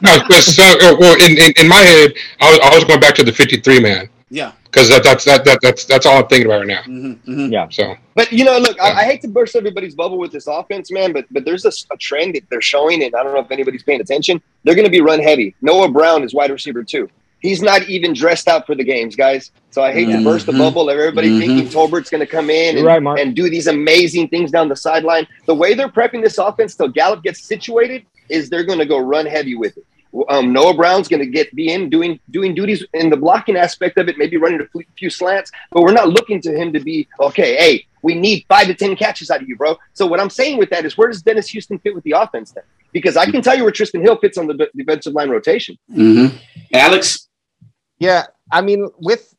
[0.02, 3.14] no, because uh, well, in, in, in my head, I was, I was going back
[3.16, 4.52] to the 53 man yeah.
[4.65, 6.84] because that, that's that, that that's that's all I'm thinking about right now.
[6.84, 7.68] hmm hmm Yeah.
[7.70, 10.92] So But you know, look, I, I hate to burst everybody's bubble with this offense,
[10.92, 11.13] man.
[11.13, 14.02] But but there's a trend that they're showing, and I don't know if anybody's paying
[14.02, 14.42] attention.
[14.63, 15.56] They're going to be run heavy.
[15.62, 17.10] Noah Brown is wide receiver too.
[17.42, 19.52] He's not even dressed out for the games, guys.
[19.72, 21.39] So I hate to burst the bubble of everybody Mhm.
[21.39, 24.76] thinking Tolbert's going to come in and, right, and do these amazing things down the
[24.76, 25.26] sideline.
[25.46, 28.98] The way they're prepping this offense till Gallup gets situated is they're going to go
[29.00, 29.86] run heavy with it.
[30.28, 33.98] Um, Noah Brown's going to get be in doing doing duties in the blocking aspect
[33.98, 37.08] of it, maybe running a few slants, but we're not looking to him to be
[37.19, 37.56] okay.
[37.56, 39.78] Hey, we need five to ten catches out of you, bro.
[39.93, 42.52] So what I'm saying with that is, where does Dennis Houston fit with the offense
[42.52, 42.63] then?
[42.91, 45.78] Because I can tell you where Trysten Hill fits on the de- defensive line rotation.
[45.93, 46.28] hmm
[46.74, 47.28] Alex,
[48.00, 49.36] Yeah, I mean with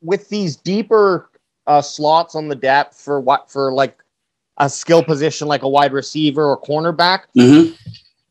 [0.00, 1.30] with these deeper
[1.66, 3.98] uh, slots on the depth for what for like
[4.58, 7.72] a skill position like a wide receiver or cornerback, hmm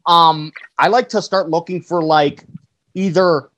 [0.05, 2.43] um, I like to start looking for like
[2.93, 3.49] either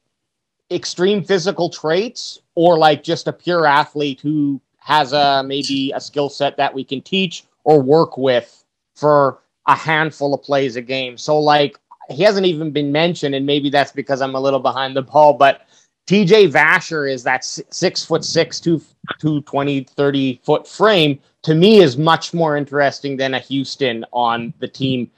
[0.72, 6.30] extreme physical traits or like just a pure athlete who has a maybe a skill
[6.30, 8.64] set that we can teach or work with
[8.96, 11.18] for a handful of plays a game.
[11.18, 11.78] So like
[12.10, 15.34] he hasn't even been mentioned, and maybe that's because I'm a little behind the ball,
[15.34, 15.66] but
[16.08, 18.80] TJ Vasher is that six foot six, two,
[19.20, 24.68] 220, 30 foot frame to me is much more interesting than a Houston on the
[24.68, 25.10] team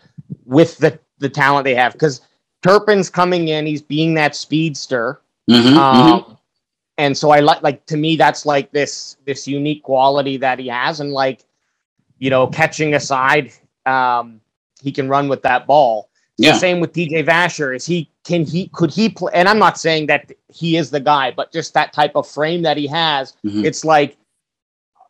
[0.45, 1.93] with the, the talent they have.
[1.93, 2.21] Because
[2.63, 5.21] Turpin's coming in, he's being that speedster.
[5.49, 5.77] Mhm, mhm.
[5.77, 6.37] Um,
[6.97, 10.67] and so I like like to me that's like this this unique quality that he
[10.67, 11.45] has, and like
[12.19, 13.53] you know, catching aside,
[13.85, 14.41] um,
[14.81, 16.09] he can run with that ball.
[16.37, 16.53] Yeah.
[16.53, 17.75] The same with TJ Vasher.
[17.75, 19.31] Is he can he could he play?
[19.33, 22.61] And I'm not saying that he is the guy, but just that type of frame
[22.63, 23.65] that he has, Mhm.
[23.65, 24.17] it's like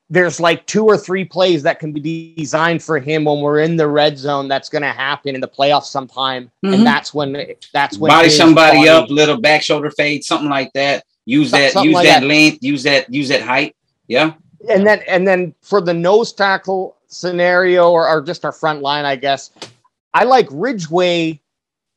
[0.09, 3.75] there's like two or three plays that can be designed for him when we're in
[3.75, 4.47] the red zone.
[4.47, 6.75] That's going to happen in the playoffs sometime, Mhm.
[6.75, 10.71] and that's when that's when Body somebody body- up, little back shoulder fade, something like
[10.73, 11.03] that.
[11.25, 12.25] Use that, something use like that, that.
[12.27, 13.75] length, use that, use that height.
[14.07, 14.33] Yeah.
[14.69, 19.03] and then and then for the nose tackle scenario or, or just our front line,
[19.05, 19.51] I guess
[20.13, 21.39] I like Ridgeway,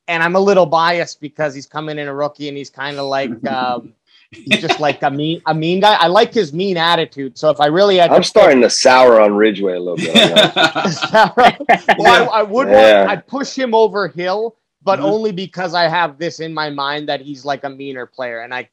[0.08, 3.06] and I'm a little biased because he's coming in a rookie and he's kind of
[3.06, 3.94] like um,
[4.32, 5.94] he's just like a mean a mean guy.
[5.94, 7.36] I like his mean attitude.
[7.36, 10.12] So if I really had, I'm starting to sour on Ridgeway a little bit.
[10.14, 11.54] I
[11.98, 12.98] well, I, I would Yeah.
[13.00, 15.04] want, I'd push him over Hill, but Mhm.
[15.04, 18.54] only because I have this in my mind that he's like a meaner player, and
[18.54, 18.68] I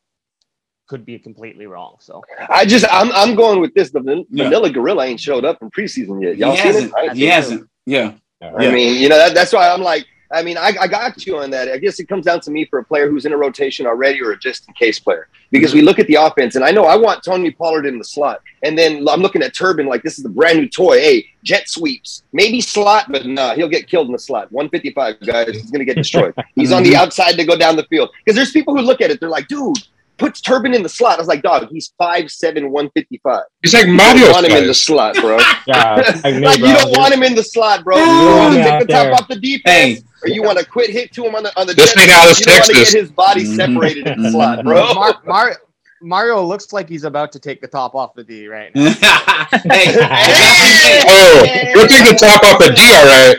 [0.88, 1.98] could be completely wrong.
[2.00, 3.89] So I just I'm I'm going with this.
[3.91, 4.46] The Van- Yeah.
[4.46, 6.38] Vanilla Gorilla ain't showed up in preseason yet.
[6.38, 6.74] Y'all he seen it?
[6.74, 6.96] hasn't.
[6.96, 7.70] I ain't He hasn't.
[7.86, 8.13] Yeah.
[8.41, 8.72] I Yeah.
[8.72, 11.50] mean, you know, that, that's why I'm like, I mean, I, I got you on
[11.52, 11.70] that.
[11.70, 14.22] I guess it comes down to me for a player who's in a rotation already
[14.22, 15.28] or a just in case player.
[15.52, 18.04] Because we look at the offense, and I know I want Tony Pollard in the
[18.04, 18.42] slot.
[18.63, 21.00] And then I'm looking at Turpin like this is a brand new toy.
[21.00, 22.24] Hey, jet sweeps.
[22.34, 24.52] Maybe slot, but nah, he'll get killed in the slot.
[24.52, 25.50] 155, guys.
[25.50, 26.34] He's going to get destroyed.
[26.56, 28.10] He's on the outside to go down the field.
[28.26, 29.78] Because there's people who look at it, they're like, dude,
[30.18, 31.18] put Turpin in the slot.
[31.18, 33.44] I was like, dog, he's 5'7, 155.
[33.62, 34.26] He's like Mario.
[34.26, 35.38] You Mario don't want him in the slot, bro.
[35.68, 36.70] Yeah, like me, like bro.
[36.70, 37.98] you don't want him in the slot, bro.
[37.98, 40.04] You You want want to take the top off the defense, Hey.
[40.23, 41.73] Or you want to quit hit to him on the on the.
[41.73, 42.15] This jet ain't sweep.
[42.17, 42.93] Dallas, You don't want to Texas.
[42.93, 43.56] get his body Mhm.
[43.56, 44.32] separated in the Mhm.
[44.32, 44.93] slot, bro.
[44.93, 45.58] Mar- Mar-
[46.01, 48.84] Mario looks like he's about to take the top off the D right now.
[48.91, 51.43] hey, hey, Oh,
[51.75, 53.38] you'll take the top off a D, all right.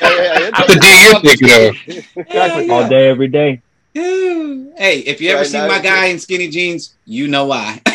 [0.00, 2.26] Yeah, yeah, Not the D you're thinking of.
[2.26, 2.70] Exactly.
[2.70, 3.60] all day, every day.
[3.94, 7.80] Hey, if you ever Right see my guy in skinny jeans, you know why.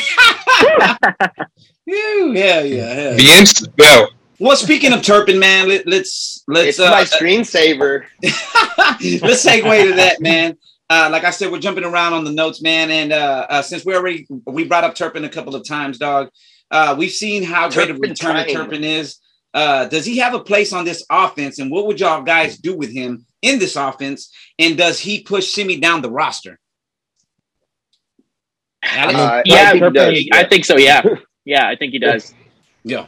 [1.86, 3.12] Phew, yeah, yeah, yeah.
[3.16, 4.12] The instant belt.
[4.40, 8.06] Well, speaking of Turpin, man, let, let's let's It's uh, my screensaver.
[8.24, 10.58] let's segue to that, man.
[10.90, 13.86] Uh, like I said, we're jumping around on the notes, man, and uh, uh, since
[13.86, 16.30] we already we brought up Turpin a couple of times, dog,
[16.72, 18.56] uh, we've seen how great of a Turpin return of time.
[18.56, 19.18] Turpin is.
[19.54, 22.78] Uh, does he have a place on this offense, and what would y'all guys do
[22.78, 24.34] with him in this offense?
[24.58, 26.60] And does he push Simi down the roster?
[28.84, 29.20] Alex?
[29.20, 30.78] Uh, I yeah, think he does, I think so.
[30.78, 31.02] Yeah,
[31.46, 32.34] yeah, I think he does.
[32.84, 33.08] yeah.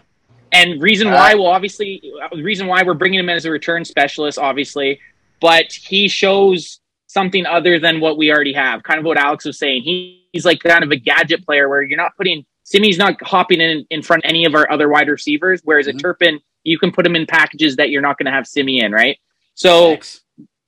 [0.52, 2.02] And reason Uh, why, well, obviously,
[2.34, 5.00] the reason why we're bringing him in as a return specialist, obviously,
[5.40, 8.84] but he shows something other than what we already have.
[8.84, 9.84] Kind of what Alex was saying.
[9.84, 13.60] He, he's like kind of a gadget player where you're not putting Simi's not hopping
[13.60, 15.60] in in front of any of our other wide receivers.
[15.64, 15.96] Whereas Mhm.
[15.96, 18.80] a Turpin, you can put him in packages that you're not going to have Simi
[18.82, 19.18] in, right?
[19.56, 20.21] So Thanks.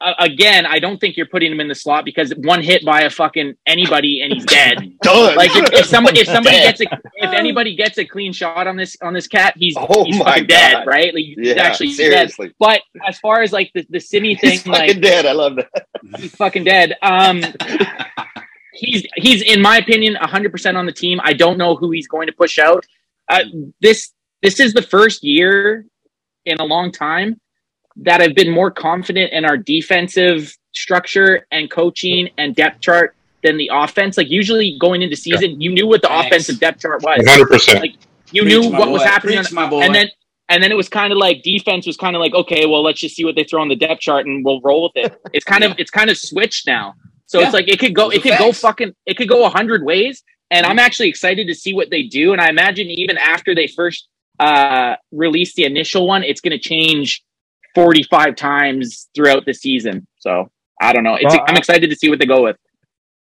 [0.03, 3.01] Uh, again, I don't think you're putting him in the slot because one hit by
[3.01, 4.97] a fucking anybody and he's dead.
[5.01, 5.35] Done.
[5.35, 6.77] Like if, if somebody if somebody Dead.
[6.77, 10.03] gets a if anybody gets a clean shot on this on this cat, he's Oh
[10.03, 10.87] he's my fucking dead, God.
[10.87, 11.13] right?
[11.13, 12.31] Like he's yeah, actually dead.
[12.59, 15.25] But as far as like the, the Simi thing, He's fucking like dead.
[15.25, 15.87] I love that.
[16.17, 16.95] he's fucking dead.
[17.01, 17.41] Um
[18.73, 21.19] he's he's in my opinion 100% on the team.
[21.23, 22.85] I don't know who he's going to push out.
[23.29, 23.43] Uh,
[23.81, 24.11] this
[24.41, 25.85] this is the first year
[26.45, 27.39] in a long time
[27.97, 33.57] that I've been more confident in our defensive structure and coaching and depth chart than
[33.57, 34.17] the offense.
[34.17, 36.27] Like usually going into season, you knew what the Thanks.
[36.27, 37.19] offensive depth chart was.
[37.25, 37.79] 100%.
[37.79, 37.95] Like
[38.31, 39.81] you Preach, knew my what was happening, on- Preach, my boy.
[39.81, 40.07] and then
[40.49, 42.99] and then it was kind of like defense was kind of like okay, well let's
[42.99, 45.15] just see what they throw on the depth chart and we'll roll with it.
[45.33, 46.95] It's kind of it's kind of switched now.
[47.27, 47.45] So Yeah.
[47.45, 49.49] it's like it could go Those it are could go fucking it could go a
[49.49, 50.23] hundred ways.
[50.51, 52.31] And I'm actually excited to see what they do.
[52.33, 54.07] And I imagine even after they first
[54.39, 57.23] uh release the initial one, it's gonna change
[57.75, 60.07] 45 times throughout the season.
[60.19, 60.49] So
[60.81, 61.15] I don't know.
[61.15, 62.57] It's Well, I'm excited to see what they go with.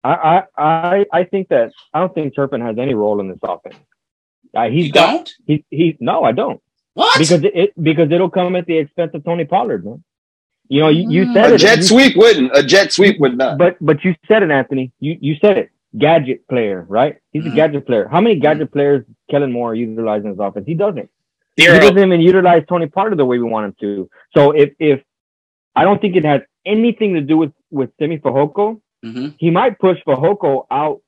[0.03, 3.39] I, I, I, I think that I don't think Turpin has any role in this
[3.43, 3.75] offense.
[4.55, 5.33] Uh, he's you got, don't?
[5.45, 6.61] He, he, no, I don't.
[6.93, 7.17] What?
[7.19, 10.03] Because it, because it'll come at the expense of Tony Pollard, man.
[10.69, 11.57] You know, you, you said A it.
[11.59, 12.55] jet you- sweep wouldn't.
[12.55, 13.57] A jet sweep would not.
[13.57, 14.91] But but you said it, Anthony.
[14.99, 15.69] You you said it.
[15.97, 17.17] Gadget player, right?
[17.31, 17.53] He's Mhm.
[17.53, 18.07] a gadget player.
[18.07, 20.65] How many gadget players Kellen Moore utilizes in his offense?
[20.67, 21.09] He doesn't.
[21.59, 21.79] He Zero.
[21.79, 24.09] doesn't even utilize Tony Pollard the way we want him to.
[24.35, 25.01] So if if
[25.75, 29.35] I don't think it has anything to do with with Simi Fehoko, Mhm.
[29.37, 31.01] he might push Fehoko out,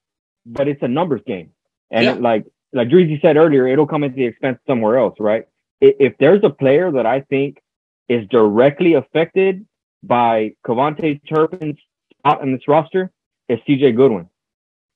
[0.46, 1.52] but it's a numbers game.
[1.92, 2.14] And Yeah.
[2.14, 5.46] it, like like Dreezy said earlier, it'll come at the expense somewhere else, right?
[5.82, 7.60] If there's a player that I think
[8.08, 9.66] is directly affected
[10.04, 11.80] by KaVontae Turpin's
[12.20, 13.12] spot in this roster,
[13.50, 14.28] it's CJ Goodwin.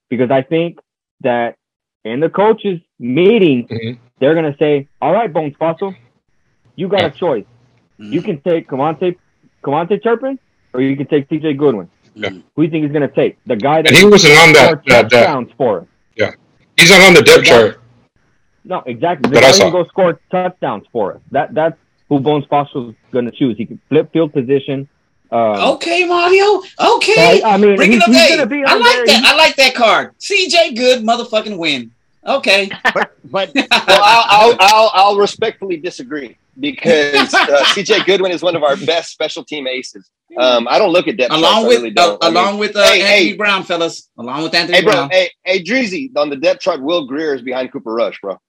[0.10, 0.80] because I think
[1.22, 1.58] that
[2.06, 3.98] in the coaches meeting, Mhm.
[4.20, 5.94] they're gonna say, "All right, Bones Fassel,
[6.76, 7.46] you got a choice.
[8.00, 8.14] Mhm.
[8.14, 9.16] You can take Kamante,
[9.64, 10.40] Kamante Turpin,
[10.74, 11.54] or you can take T.J.
[11.54, 11.90] Goodwin.
[12.14, 12.30] Yeah.
[12.30, 13.38] Who do you think he's gonna take?
[13.46, 16.32] The guy that And he wasn't on that- scored that- that- touchdowns for Yeah,
[16.78, 17.52] He's not on the depth Yeah.
[17.58, 17.80] chart.
[18.64, 19.30] No, exactly.
[19.30, 19.70] The That I guy saw.
[19.70, 21.20] go score touchdowns for us.
[21.32, 21.78] That that's
[22.10, 23.58] who Bones Fassel's gonna choose.
[23.58, 24.88] He can flip field position.
[25.32, 25.40] Um,
[25.76, 26.62] Okay, Mario.
[26.80, 27.42] Okay.
[27.44, 28.10] I, I mean, Bring he's, it up.
[28.14, 29.06] he's Hey, gonna be I like there.
[29.08, 29.24] that.
[29.26, 30.12] I like that card.
[30.20, 31.92] CJ Good motherfucking win.
[32.26, 32.70] Okay.
[32.94, 38.64] But Well, I'll, I'll, I'll, I'll respectfully disagree because uh, CJ Goodwin is one of
[38.64, 40.10] our best special team aces.
[40.38, 42.76] Um, I don't look at depth along I with really uh, I mean, along with
[42.76, 43.34] uh, hey, Anthony hey.
[43.38, 44.10] Brown, fellas.
[44.18, 45.10] Along with Anthony hey, bro, Brown.
[45.12, 48.40] hey, hey, Dreezy, on the depth chart, Will Grier is behind Cooper Rush, bro.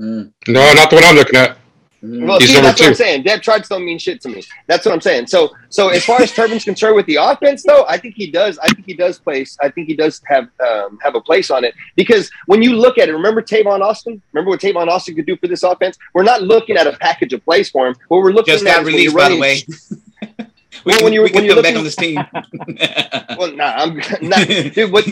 [0.00, 1.56] Mm, No, not the one I'm looking at.
[2.02, 2.26] Mm.
[2.26, 3.22] Well, He's see, number that's what I'm saying.
[3.22, 4.42] Depth charts don't mean shit to me.
[4.66, 5.26] That's what I'm saying.
[5.28, 8.58] So, so as far as Turpin's concerned with the offense, though, I think he does.
[8.58, 9.56] I think he does place.
[9.62, 12.98] I think he does have um, have a place on it because when you look
[12.98, 14.20] at it, remember Tavon Austin.
[14.32, 15.96] Remember what Tavon Austin could do for this offense.
[16.14, 17.96] We're not looking at a package of plays for him.
[18.08, 19.62] What we're looking Just at got is when released, you're by the way.
[20.84, 22.18] we Well, can, when you're- we when you're put back on this team.
[23.38, 24.90] Well, nah, I'm not, dude.
[24.92, 25.04] What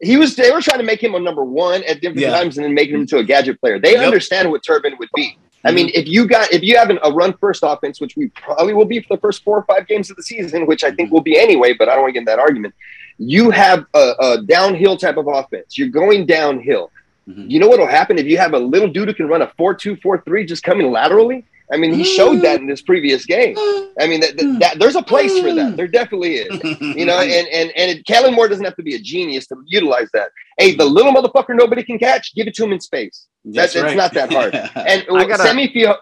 [0.00, 2.30] he was, they were trying to make him a number one at different Yeah.
[2.30, 3.78] times, and then making him into a gadget player.
[3.78, 4.04] They Yep.
[4.06, 5.36] understand what Turpin would be.
[5.64, 8.28] I mean, if you got if you have an, a run first offense, which we
[8.28, 10.90] probably will be for the first four or five games of the season, which I
[10.92, 12.74] think will be anyway, but I don't want to get in that argument.
[13.18, 15.76] You have a, a downhill type of offense.
[15.76, 16.90] You're going downhill.
[17.28, 17.50] Mhm.
[17.50, 19.52] You know what will happen if you have a little dude who can run a
[19.58, 21.44] four-two, four-three just coming laterally?
[21.72, 23.54] I mean, he showed that in this previous game.
[24.00, 25.76] I mean, that, that, that- there's a place for that.
[25.76, 26.80] There definitely is.
[26.80, 30.08] You know, and and and Kellen Moore doesn't have to be a genius to utilize
[30.14, 30.30] that.
[30.58, 33.26] Hey, the little motherfucker nobody can catch, give it to him in space.
[33.44, 33.86] That's, right.
[33.86, 34.54] it's not that hard.
[34.76, 35.96] And I gotta- semi feel.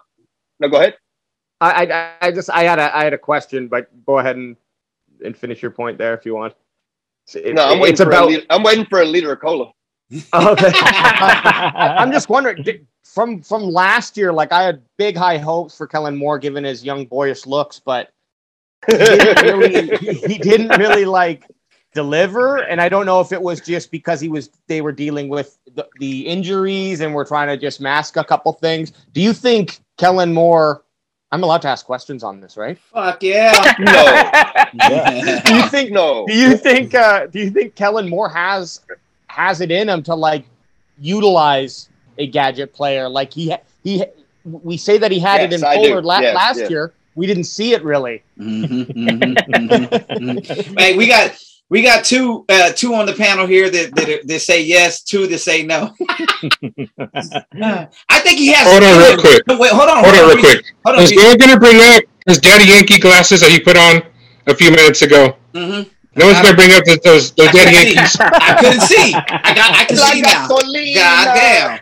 [0.59, 0.95] No, go ahead.
[1.59, 4.55] I, I I just I had a I had a question, but go ahead and
[5.25, 6.53] and finish your point there if you want.
[7.33, 8.25] It- No, I'm waiting it's for about.
[8.25, 9.71] a liter, I'm waiting for a liter of cola.
[10.11, 10.21] Okay.
[10.33, 14.31] I, am just wondering did- from from last year.
[14.31, 18.11] Like I had big high hopes for Kellen Moore given his young boyish looks, but
[18.87, 21.43] he didn't really he, he didn't really like
[21.93, 22.57] deliver.
[22.57, 25.57] And I don't know if it was just because he was they were dealing with
[25.73, 28.93] the, the injuries and we're trying to just mask a couple things.
[29.13, 30.83] Do you think Kellen Moore?
[31.31, 32.77] I'm allowed to ask questions on this, right?
[32.93, 33.73] Fuck yeah.
[34.79, 36.25] No, Do you think no.
[36.27, 38.81] Do you think uh, do you think Kellen Moore has
[39.27, 40.45] has it in him to like
[40.99, 44.03] utilize a gadget player like he he
[44.43, 45.89] we say that he had it in I do.
[45.89, 46.69] Pollard la- Yes, last yes.
[46.69, 46.93] year.
[47.15, 48.23] We didn't see it really.
[48.39, 50.79] Mhm, mhm, mhm, mhm.
[50.79, 51.31] Hey, we got
[51.69, 55.27] we got two uh, two on the panel here that, that that say yes, two
[55.27, 55.93] that say no.
[56.09, 57.87] I
[58.19, 58.67] think he has.
[58.69, 59.41] Hold on real quick.
[59.47, 60.03] No, Wait, hold on.
[60.03, 60.65] Hold on real quick.
[60.85, 61.03] Hold on.
[61.03, 64.01] Is Noah going to bring up his Daddy Yankee glasses that he put on
[64.47, 65.35] a few minutes ago?
[65.53, 65.89] Mhm.
[66.17, 67.93] No one's going to bring up those, those, those I see.
[67.93, 68.17] Yankees.
[68.19, 69.13] I couldn't see.
[69.13, 69.75] I got.
[69.75, 70.47] I can La see now.
[70.47, 70.95] gasolina.
[70.95, 71.79] God damn.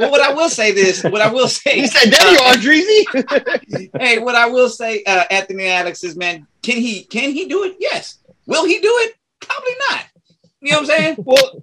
[0.00, 1.04] Well, what I will say this.
[1.04, 1.80] What I will say.
[1.80, 6.16] He said, "There you uh, are, hey, what I will say, uh, Anthony Alex is
[6.16, 6.48] man.
[6.62, 7.04] Can he?
[7.04, 7.76] Can he do it?
[7.78, 8.18] Yes.
[8.46, 9.14] Will he do it?
[9.40, 10.06] Probably not.
[10.60, 11.16] You know what I'm saying?
[11.24, 11.62] well,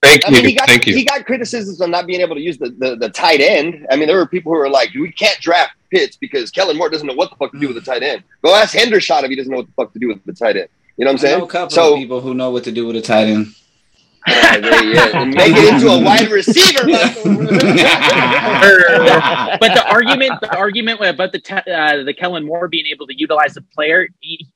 [0.00, 0.34] Thank I you.
[0.36, 0.94] mean, he got Thank you.
[0.94, 3.84] he got criticisms on not being able to use the, the, the tight end.
[3.90, 6.88] I mean, there were people who were like, "We can't draft Pitts because Kellen Moore
[6.88, 9.30] doesn't know what the fuck to do with the tight end." Go ask Hendershot if
[9.30, 10.68] he doesn't know what the fuck to do with the tight end.
[10.98, 11.42] You know what I'm I know saying?
[11.42, 13.54] a couple So- of people who know what to do with a tight end.
[14.26, 16.84] Uh, they, yeah, make it into a wide receiver.
[16.84, 17.14] but
[19.74, 23.54] the argument, the argument about the te- uh, the Kellen Moore being able to utilize
[23.54, 24.46] the player, he,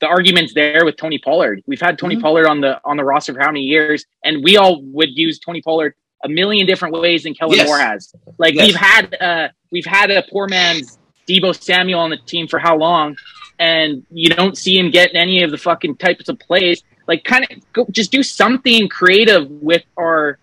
[0.00, 1.62] the argument's there with Tony Pollard.
[1.66, 2.22] We've had Tony Mhm.
[2.22, 5.38] Pollard on the on the roster for how many years, and we all would use
[5.38, 7.66] Tony Pollard a million different ways than Kellen Yes.
[7.66, 8.14] Moore has.
[8.38, 8.66] Like Yes.
[8.66, 12.76] we've had uh, we've had a poor man's Deebo Samuel on the team for how
[12.76, 13.16] long,
[13.58, 16.82] and you don't see him getting any of the fucking types of plays.
[17.06, 20.38] Like, kind of go just do something creative with our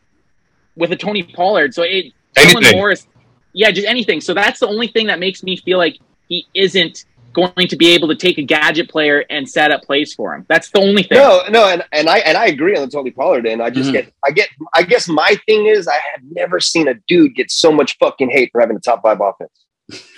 [0.75, 1.73] with a Tony Pollard.
[1.73, 2.77] So it Kellen Anything.
[2.77, 3.07] Moore is
[3.53, 4.21] yeah, just anything.
[4.21, 5.97] So that's the only thing that makes me feel like
[6.29, 10.13] he isn't going to be able to take a gadget player and set up plays
[10.13, 10.45] for him.
[10.49, 11.17] That's the only thing.
[11.17, 13.89] No, no, and, and I and I agree on the Tony Pollard And I just
[13.89, 13.93] Mhm.
[13.93, 17.51] get I get I guess my thing is I have never seen a dude get
[17.51, 19.51] so much fucking hate for having a top five offense.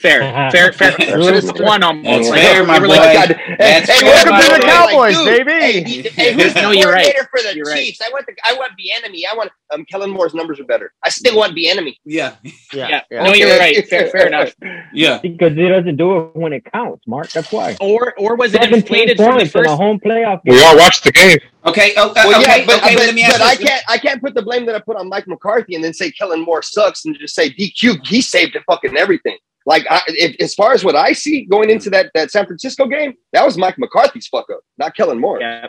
[0.51, 0.91] Fair, fair, fair.
[1.31, 2.03] That's One almost.
[2.05, 2.87] That's Like, fair, my boy.
[2.87, 4.65] like, That's hey, fair, welcome to the boy.
[4.67, 5.51] Cowboys, dude, baby.
[5.51, 7.15] Hey, he- hey, who's the No, you're right.
[7.31, 7.97] for the You're right.
[8.03, 9.25] I want the I want the enemy.
[9.31, 10.91] I want um Kellen Moore's numbers are better.
[11.03, 11.97] I still want the enemy.
[12.03, 12.35] Yeah,
[12.73, 13.87] yeah, no, you're right.
[13.87, 14.53] Fair, fair enough.
[14.93, 15.19] yeah.
[15.21, 17.31] because he doesn't do it when it counts, Mark.
[17.31, 17.77] That's why.
[17.79, 19.75] Or, or was it 17 inflated from the points in a first?
[19.81, 20.55] home playoff game.
[20.55, 21.37] We all watched the game.
[21.65, 21.93] Okay.
[21.95, 22.59] Oh, uh, Well, okay.
[22.59, 22.95] yeah, but, okay.
[22.95, 24.97] but, let me ask but I can't I can't put the blame that I put
[24.97, 28.57] on Mike McCarthy and then say Kellen Moore sucks and just say DQ he saved
[28.57, 29.37] it fucking everything.
[29.65, 32.87] Like I, if, as far as what I see going into that that San Francisco
[32.87, 35.39] game, that was Mike McCarthy's fuck up, not Kellen Moore.
[35.41, 35.67] Yeah,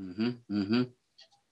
[0.00, 0.82] Mm-hmm, mm-hmm.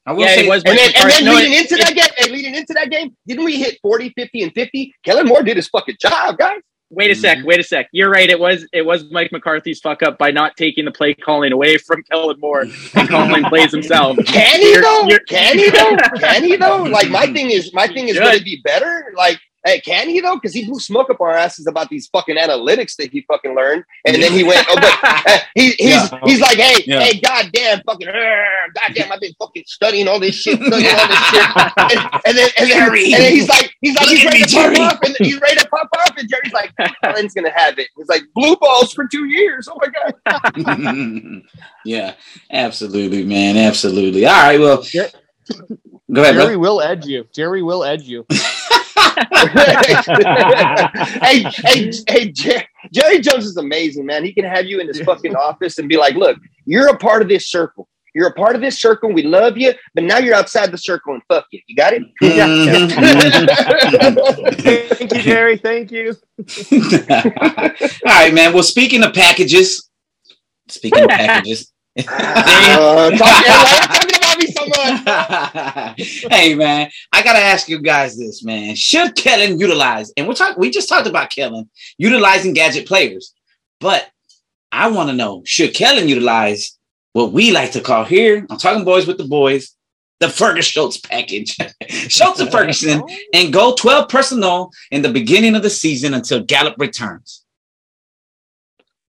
[0.07, 1.77] I will Yeah, say it was And Mike then, and then No, leading it- into
[1.85, 4.95] that game, and leading into that game, didn't we hit 40, 50, and 50?
[5.05, 6.61] Kellen Moore did his fucking job, guys.
[6.91, 7.39] Wait a sec.
[7.45, 7.89] Wait a sec.
[7.91, 8.31] You're right.
[8.31, 11.79] It was it was Mike McCarthy's fuck up by not taking the play calling away
[11.79, 12.61] from Kellen Moore
[12.95, 14.17] and calling plays himself.
[14.25, 15.03] Can he You're- though?
[15.09, 15.97] you're- Can he though?
[16.21, 16.85] Can he though?
[16.97, 18.23] Like my thing is, my thing is Should.
[18.23, 19.13] going to be better.
[19.17, 20.37] Like, hey, can he though?
[20.37, 23.85] Because he blew smoke up our asses about these fucking analytics that he fucking learned,
[24.07, 26.21] and then he went, oh, but uh, he, he's Yeah.
[26.25, 27.01] he's like, hey, Yeah.
[27.01, 28.43] hey, goddamn, fucking, uh,
[28.75, 32.49] goddamn, I've been fucking studying all this shit, studying all this shit, and, and then
[32.59, 34.77] and then, and then he's like, he's like, he's at ready me, to pop Jerry.
[34.79, 36.73] off, and he's ready to pop off, and Jerry's like,
[37.05, 37.89] Kellen's gonna have it.
[37.97, 39.69] He's like, blue balls for two years.
[39.71, 41.43] Oh my god.
[41.85, 42.15] yeah,
[42.51, 44.27] absolutely, man, absolutely.
[44.27, 44.85] All right, well,
[46.13, 46.59] go ahead, Jerry bro.
[46.59, 47.27] will edge you.
[47.33, 48.27] Jerry will edge you.
[51.23, 54.25] hey, hey, hey, Jer- Jerry Jones is amazing, man.
[54.25, 57.23] He can have you in his fucking office and be like, "Look, you're a part
[57.23, 57.89] of this circle.
[58.15, 59.13] You're a part of this circle.
[59.13, 61.61] We love you, but now you're outside the circle and fuck you.
[61.67, 62.89] You got it." Mhm.
[64.99, 65.57] Thank you, Jerry.
[65.59, 66.15] Thank you.
[67.11, 68.53] All right, man.
[68.53, 69.89] Well, speaking of packages,
[70.69, 71.73] speaking of packages.
[71.99, 74.06] Uh, talk,
[74.37, 76.31] why you me so much?
[76.33, 78.75] hey man, I gotta ask you guys this, man.
[78.75, 81.69] Should Kellen utilize, and we're talking we just talked about Kellen
[81.99, 83.33] utilizing gadget players,
[83.81, 84.11] but
[84.73, 86.77] I want to know, should Kellen utilize
[87.13, 89.75] what we like to call here, I'm talking boys with the boys,
[90.21, 91.57] the Fergus Schultz package.
[91.89, 93.17] Schultz and Ferguson oh.
[93.33, 97.46] and go 12 personnel in the beginning of the season until Gallup returns.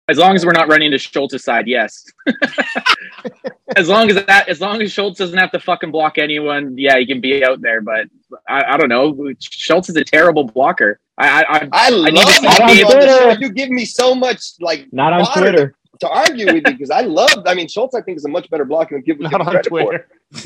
[0.10, 2.06] As long as we're not running to Schultz's side, yes.
[3.76, 6.98] as long as that, as long as Schultz doesn't have to fucking block anyone, yeah,
[6.98, 7.82] he can be out there.
[7.82, 8.08] But
[8.48, 9.34] I, I don't know.
[9.40, 11.02] Schultz is a terrible blocker.
[11.18, 13.26] I, I, I I love need to see him you on on.
[13.26, 13.40] Twitter.
[13.42, 15.76] You give me so much like Not on Twitter.
[16.00, 17.44] To argue with you because I love.
[17.46, 19.48] I mean, Schultz I think is a much better blocker than people Not give on
[19.48, 20.08] credit Twitter.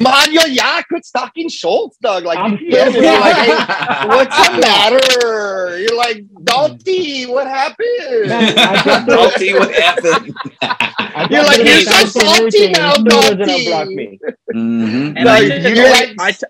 [0.00, 2.24] Mario, yeah, quit stalking Schultz, Doug.
[2.24, 2.90] Like, I'm you feel me?
[2.92, 3.48] still- You're like, hey,
[4.08, 5.78] what's the matter?
[5.78, 8.28] You're like, Dalty, what happened?
[8.28, 10.34] Man, I got I'll tell you what happened.
[10.62, 13.66] I You're like, the you're link so salty now, he still doesn't Dottie.
[13.66, 14.18] unblock me.
[14.54, 15.14] Mhm.
[15.16, 15.76] and No, I, you're took,
[16.08, 16.46] like- I, t-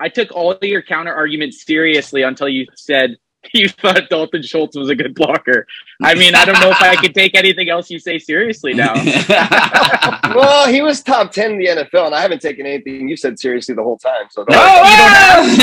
[0.00, 3.16] I took all of your counter arguments seriously until you said
[3.54, 5.66] you thought Dalton Schultz was a good blocker.
[6.02, 8.94] I mean, I don't know if I can take anything else you say seriously now.
[10.34, 13.38] well, he was top 10 in the NFL, and I haven't taken anything you said
[13.38, 14.26] seriously the whole time.
[14.30, 14.82] So don't, Oh,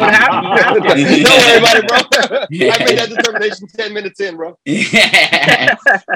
[0.00, 0.84] What happened?
[0.84, 1.98] don't worry about it, bro.
[2.70, 4.58] I made that determination 10 minutes in, bro.
[4.64, 5.74] yeah.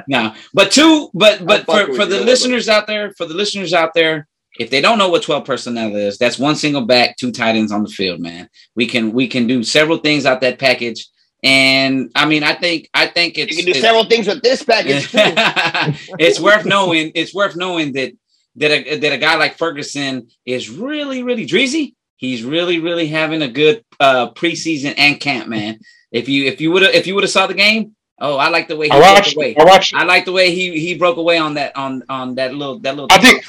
[0.09, 3.73] no, but two, but but for, for the you, listeners out there, for the listeners
[3.73, 4.27] out there,
[4.61, 7.73] if they don't know what 12 personnel is, that's one single back, two tight ends
[7.73, 8.49] on the field, man.
[8.77, 11.09] We can we can do several things out that package.
[11.43, 14.43] And I mean, I think I think it's You can do it's- several things with
[14.43, 15.19] this package, too.
[16.19, 17.13] it's worth knowing.
[17.15, 18.13] It's worth knowing that
[18.57, 21.95] that a, that a guy like Ferguson is really, really dreezy.
[22.17, 25.81] He's really, really having a good uh, preseason and camp, man.
[26.13, 28.51] If you if you would have if you would have saw the game, oh, I
[28.51, 29.37] like the way he I broke watched.
[29.37, 29.57] away.
[29.59, 29.95] I watched.
[29.95, 32.95] I like the way he he broke away on that on on that little that
[32.97, 33.09] little.
[33.11, 33.45] I think-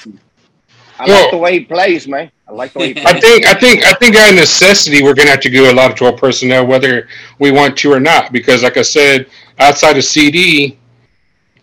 [1.02, 2.32] I Well- like the way he plays, man.
[2.48, 5.14] I like the way he I think I think I think out of necessity we're
[5.14, 7.08] gonna have to do a lot of twelve personnel whether
[7.40, 9.28] we want to or not because like I said
[9.60, 10.78] outside of CD,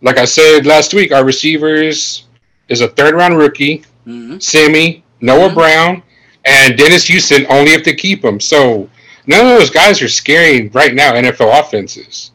[0.03, 2.25] like I said last week, our receivers
[2.69, 4.43] is a third round rookie, Mhm.
[4.43, 5.55] Sammy, Noah Mhm.
[5.55, 6.03] Brown,
[6.45, 8.41] and Dennis Houston only if they keep them.
[8.41, 8.89] So
[9.27, 12.31] none of those guys are scaring right now NFL offenses.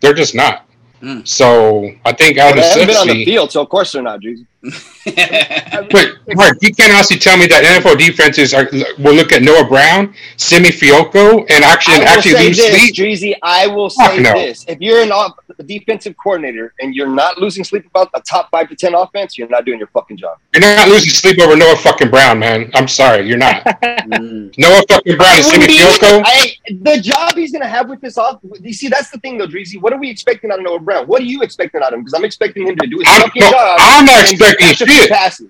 [0.00, 0.64] They're just not.
[1.02, 1.26] Mm.
[1.26, 4.02] So I think out They of haven't been on the field, so of course they're
[4.02, 4.46] not, Jeezy.
[5.90, 9.68] But Mark, you can't honestly tell me that NFL defenses are will look at Noah
[9.68, 12.94] Brown, Simi Fehoko, and actually and actually lose this, sleep.
[12.94, 13.34] Jeezy.
[13.42, 14.32] I will Fuck say no.
[14.34, 18.20] this: if you're an off, a defensive coordinator and you're not losing sleep about a
[18.22, 20.38] top five to ten offense, you're not doing your fucking job.
[20.54, 22.70] You're not losing sleep over Noah fucking Brown, man.
[22.74, 23.64] I'm sorry, you're not.
[24.06, 24.56] Mm.
[24.56, 26.22] Noah fucking Brown and Simi Fehoko.
[26.24, 28.38] I, the job he's going to have with this off.
[28.60, 29.80] You see, that's the thing, though, Dreezy.
[29.80, 31.06] What are we expecting out of Noah Brown?
[31.06, 32.00] What are you expecting out of him?
[32.00, 33.78] Because I'm expecting him to do his I'm, fucking no, job.
[33.80, 35.10] I'm not expecting catch a few shit.
[35.10, 35.48] passes.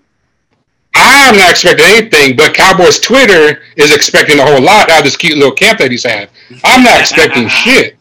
[0.95, 5.17] I'm not expecting anything, but Cowboys Twitter is expecting a whole lot out of this
[5.17, 6.31] cute little camp that he's had.
[6.65, 7.97] I'm not expecting shit.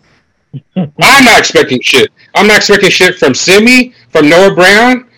[0.77, 2.11] I'm not expecting shit.
[2.35, 5.09] I'm not expecting shit from Simi, from Noah Brown.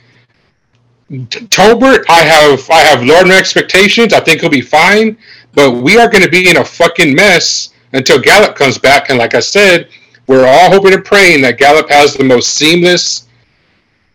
[1.10, 4.12] T- Tolbert, I have I have lowered my expectations.
[4.12, 5.18] I think he'll be fine,
[5.54, 9.10] but we are going to be in a fucking mess until Gallup comes back.
[9.10, 9.90] And like I said,
[10.28, 13.27] we're all hoping and praying that Gallup has the most seamless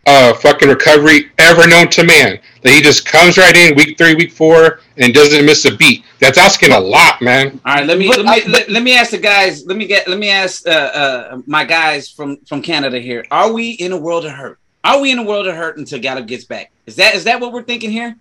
[0.05, 2.39] uh, fucking recovery ever known to man.
[2.61, 6.03] That he just comes right in week three, week four, and doesn't miss a beat.
[6.19, 7.59] That's asking a lot, man.
[7.65, 9.65] All right, let me let me I- let, let me ask the guys.
[9.65, 13.25] Let me get let me ask uh, uh, my guys from from Canada here.
[13.31, 14.59] Are we in a world of hurt?
[14.85, 16.71] Are we in a world of hurt until Gallup gets back?
[16.85, 18.15] Is that is that what we're thinking here?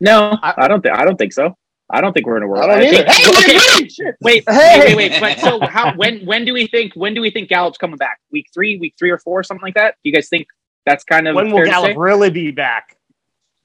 [0.00, 1.56] No, I, don't think I don't think so.
[1.88, 2.64] I don't think we're in a world.
[2.70, 3.04] I don't either.
[3.04, 4.14] think- Hey, okay, wait, shit.
[4.20, 5.20] wait, wait, wait, wait.
[5.20, 8.18] But so how when when do we think when do we think Gallup's coming back?
[8.30, 9.94] Week three, week three or four, something like that?
[10.02, 10.46] Do you guys think
[10.86, 11.96] that's kind of When will fair to Gallup say?
[11.96, 12.96] really be back?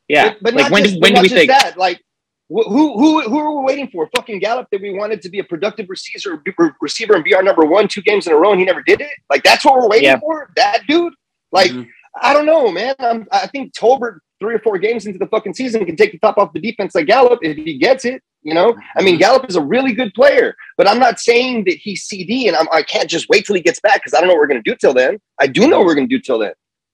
[0.08, 1.52] Yeah, But, but like not when just, do, when but do we think?
[1.52, 1.78] just that.
[1.78, 1.98] Like,
[2.50, 4.10] wh- who who who are we waiting for?
[4.16, 6.42] Fucking Gallup that we wanted to be a productive receiver,
[6.82, 9.02] receiver and be our number one two games in a row, and he never did
[9.02, 9.12] it.
[9.30, 10.20] Like that's what we're waiting Yeah.
[10.20, 10.52] for.
[10.56, 11.14] That dude.
[11.52, 11.88] Like Mhm.
[12.22, 12.96] I don't know, man.
[13.00, 16.20] I'm, I think Tolbert three or four games into the fucking season can take the
[16.20, 18.22] top off the defense like Gallup if he gets it.
[18.44, 21.76] You know, I mean, Gallup is a really good player, but I'm not saying that
[21.76, 24.30] he's CD, and I'm, I can't just wait till he gets back because I don't
[24.30, 25.18] know what we're going to do till then.
[25.40, 26.54] I do know what we're going to do till then.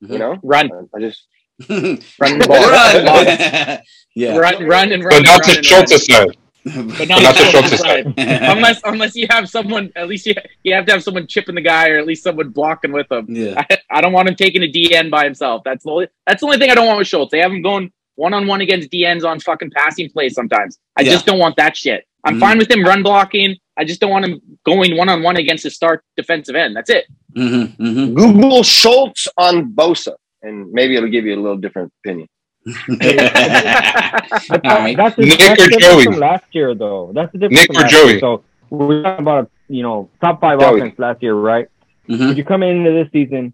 [0.09, 1.27] You know, Run, I just
[1.69, 2.61] run the ball,
[3.67, 3.79] Run.
[4.15, 4.37] yeah.
[4.37, 5.21] run, run, and run.
[5.21, 6.25] But not to and Schultz's side.
[6.65, 6.87] run.
[6.87, 8.05] but But not not to to Schultz's Schultz's side.
[8.17, 10.33] unless unless you have someone at least you,
[10.63, 13.25] you have to have someone chipping the guy or at least someone blocking with him.
[13.29, 13.63] yeah.
[13.69, 15.61] I, I don't want him taking a DN by himself.
[15.65, 17.31] That's the only that's the only thing I don't want with Schultz.
[17.31, 20.79] They have him going one on one against DNs on fucking passing plays sometimes.
[20.97, 21.11] I Yeah.
[21.11, 22.05] just don't want that shit.
[22.25, 22.39] I'm Mhm.
[22.39, 23.57] fine with him run blocking.
[23.77, 26.75] I just don't want him going one on one against a star defensive end.
[26.75, 27.05] That's it.
[27.35, 28.13] Mm-hmm, mm-hmm.
[28.15, 32.27] Google Schultz on Bosa, and maybe it'll give you a little different opinion.
[32.65, 34.95] That's, All right.
[34.95, 36.03] that's, Nick that's or different Joey?
[36.05, 37.11] from last year, though.
[37.13, 38.11] That's the difference Nick from or last Joey?
[38.11, 38.19] Year.
[38.19, 40.79] So we're talking about you know top five Joey.
[40.79, 41.67] offense last year, right?
[42.09, 42.31] Mhm.
[42.31, 43.53] If you come into this season,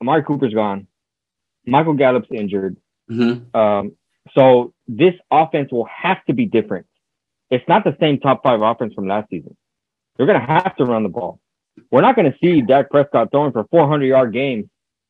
[0.00, 0.86] Amari Cooper's gone,
[1.66, 2.76] Michael Gallup's injured,
[3.10, 3.54] Mhm.
[3.54, 3.92] um,
[4.34, 6.86] so this offense will have to be different.
[7.50, 9.56] It's not the same top five offense from last season.
[10.16, 11.40] They're going to have to run the ball.
[11.90, 14.66] We're not going to see Dak Prescott throwing for 400 yard games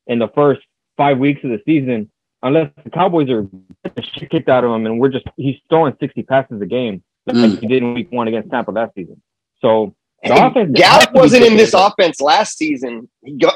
[0.07, 0.61] in the first
[0.97, 2.09] five weeks of the season
[2.41, 5.55] unless the Cowboys are getting the shit kicked out of him and we're just he's
[5.69, 7.59] throwing 60 passes a game like Mm.
[7.61, 9.21] he did in week one against Tampa last season.
[9.61, 11.57] So the offense Gallup wasn't in different.
[11.57, 13.09] this offense last season.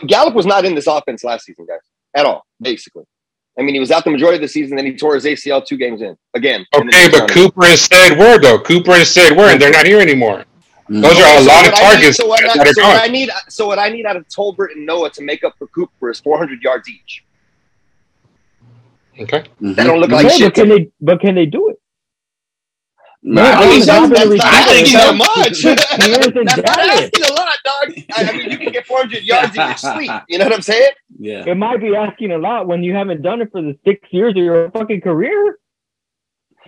[0.07, 1.79] Gallup was not in this offense last season, guys,
[2.13, 2.45] at all.
[2.61, 3.03] Basically,
[3.59, 4.75] I mean, he was out the majority of the season.
[4.77, 6.65] Then he tore his ACL two games in again.
[6.75, 7.29] Okay, but.
[7.31, 8.59] Cooper and Said were though.
[8.59, 10.45] Cooper and Said were, and they're not here anymore.
[10.89, 13.03] Those are a So lot of what I need- targets So what, I, so what
[13.03, 15.67] I need, so what I need out of Tolbert and Noah to make up for
[15.67, 17.23] Cooper is 400 yards each.
[19.19, 19.43] Okay.
[19.61, 19.75] Mhm.
[19.75, 20.41] That don't look like No, shit.
[20.47, 21.77] but can they but can they do it?
[23.23, 24.97] Nah, Yeah, I but think he's that's I think asking so.
[24.99, 25.61] that much.
[25.63, 28.03] That's not asking a lot, dog.
[28.15, 30.11] I I mean, you can get 400 yards in your sleep.
[30.29, 30.91] You know what I'm saying?
[31.19, 31.43] Yeah.
[31.47, 34.31] It might be asking a lot when you haven't done it for the six years
[34.31, 35.57] of your fucking career.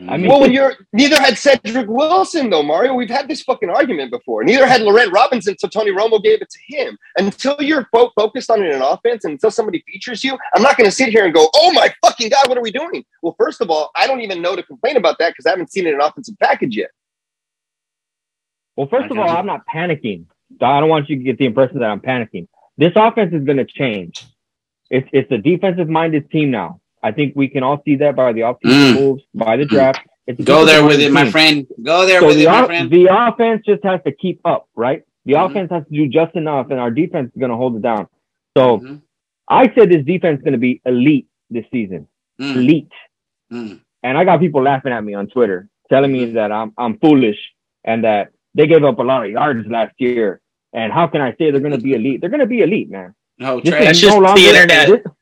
[0.07, 2.93] I mean- Well, when you're neither had Cedric Wilson though, Mario.
[2.93, 4.43] We've had this fucking argument before.
[4.43, 6.97] Neither had Laurent Robinson until Tony Romo gave it to him.
[7.17, 10.77] Until you're fo- focused on it in offense, and until somebody features you, I'm not
[10.77, 13.35] going to sit here and go, "Oh my fucking god, what are we doing?" Well,
[13.37, 15.85] first of all, I don't even know to complain about that because I haven't seen
[15.85, 16.91] it in an offensive package yet.
[18.75, 19.27] Well, first of all.
[19.29, 20.25] I'm not panicking.
[20.61, 22.47] I don't want you to get the impression that I'm panicking.
[22.77, 24.25] This offense is going to change.
[24.89, 26.79] It's it's a defensive minded team now.
[27.01, 28.93] I think we can all see that by the offseason Mm.
[28.95, 30.01] moves, by the draft.
[30.27, 31.67] It's Go there with defensive-minded it, my friend.
[31.81, 32.91] Go there So with the, it, my off- friend.
[32.91, 35.01] the offense just has to keep up, right?
[35.25, 35.45] The Mhm.
[35.49, 38.07] offense has to do just enough, and our defense is going to hold it down.
[38.57, 39.01] So Mhm.
[39.49, 42.07] I said this defense is going to be elite this season,
[42.39, 42.91] Mm, elite.
[43.51, 43.79] mm.
[44.03, 47.39] And I got people laughing at me on Twitter, telling me that I'm I'm foolish
[47.83, 50.41] and that they gave up a lot of yards last year.
[50.73, 52.21] And how can I say they're going to be elite?
[52.21, 53.15] They're going to be elite, man.
[53.39, 53.83] No, This trash.
[53.85, 54.87] That's is just no the internet.
[54.89, 55.13] this-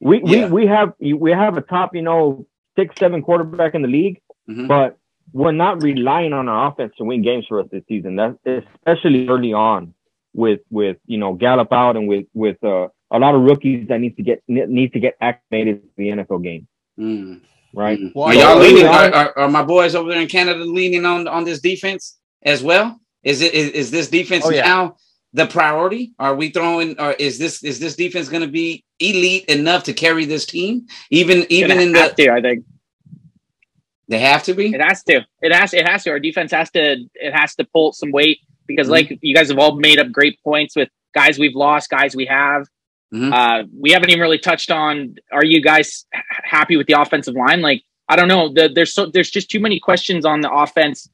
[0.00, 0.46] we, Yeah.
[0.46, 2.46] we we have we have a top, you know,
[2.76, 4.66] six seven quarterback in the league, Mhm.
[4.68, 4.96] but
[5.32, 8.16] we're not relying on our offense to win games for us this season.
[8.16, 9.94] That's especially early on
[10.34, 14.00] with with you know Gallup out and with with uh, a lot of rookies that
[14.00, 16.66] need to get need to get acclimated to the NFL game,
[16.98, 17.40] Mm,
[17.74, 17.98] right?
[17.98, 18.12] mm.
[18.14, 18.86] Well, Are y'all leaning?
[18.86, 22.18] on- Are, are, are my boys over there in Canada leaning on on this defense
[22.42, 22.98] as well?
[23.22, 24.62] Is it is, is this defense Oh, yeah.
[24.62, 24.96] now
[25.32, 26.12] the priority?
[26.18, 26.98] Are we throwing?
[27.00, 30.86] Or is this is this defense going to be elite enough to carry this team?
[31.10, 32.64] Even even in the to, I think
[34.08, 34.74] they have to be.
[34.74, 35.20] it has to.
[35.42, 35.72] It has.
[35.74, 36.10] It has to.
[36.10, 37.04] Our defense has to.
[37.14, 38.90] It has to pull some weight because, Mhm.
[38.90, 42.26] like you guys have all made up great points with guys we've lost, guys we
[42.26, 42.66] have.
[43.14, 43.32] Mhm.
[43.32, 45.16] Uh, we haven't even really touched on.
[45.32, 46.06] Are you guys
[46.44, 47.60] happy with the offensive line?
[47.60, 48.52] Like I don't know.
[48.52, 51.08] The, there's so there's just too many questions on the offense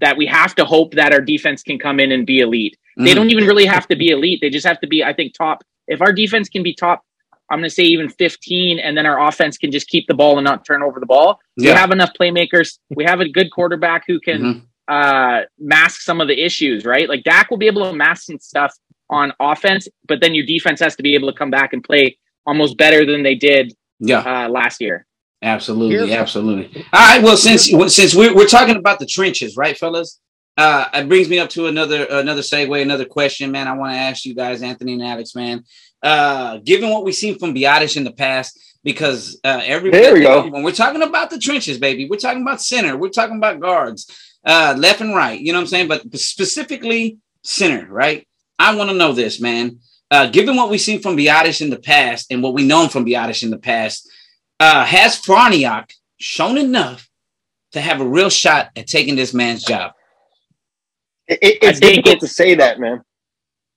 [0.00, 2.76] that we have to hope that our defense can come in and be elite.
[2.96, 3.14] They Mhm.
[3.14, 4.40] don't even really have to be elite.
[4.40, 5.64] They just have to be, I think, top.
[5.88, 7.02] If our defense can be top,
[7.50, 10.38] I'm going to say even 15, and then our offense can just keep the ball
[10.38, 11.38] and not turn over the ball.
[11.56, 12.78] We have enough playmakers.
[12.90, 14.62] We have a good quarterback who can Mhm.
[14.88, 17.08] uh, mask some of the issues, right?
[17.08, 18.74] Like Dak will be able to mask some stuff
[19.10, 22.16] on offense, but then your defense has to be able to come back and play
[22.46, 24.18] almost better than they did Yeah.
[24.20, 25.06] uh, last year.
[25.42, 26.84] Absolutely, Here's- absolutely.
[26.92, 27.22] All right.
[27.22, 27.64] Well, since
[27.94, 30.20] since we're we're talking about the trenches, right, fellas?
[30.56, 33.66] Uh, it brings me up to another another segue, another question, man.
[33.66, 35.64] I want to ask you guys, Anthony and Alex, man.
[36.02, 40.20] Uh, given what we've seen from Biadasz in the past, because uh, every There we
[40.20, 40.46] go.
[40.48, 44.10] when we're talking about the trenches, baby, we're talking about center, we're talking about guards,
[44.44, 45.40] uh, left and right.
[45.40, 45.88] You know what I'm saying?
[45.88, 48.26] But specifically center, right?
[48.58, 49.78] I want to know this, man.
[50.10, 53.06] Uh, given what we've seen from Biadasz in the past and what we know from
[53.06, 54.06] Biadasz in the past,
[54.62, 57.08] uh, has Farniok shown enough
[57.72, 59.92] to have a real shot at taking this man's job?
[61.26, 63.02] It, it- it's I think difficult it's- to say that, man.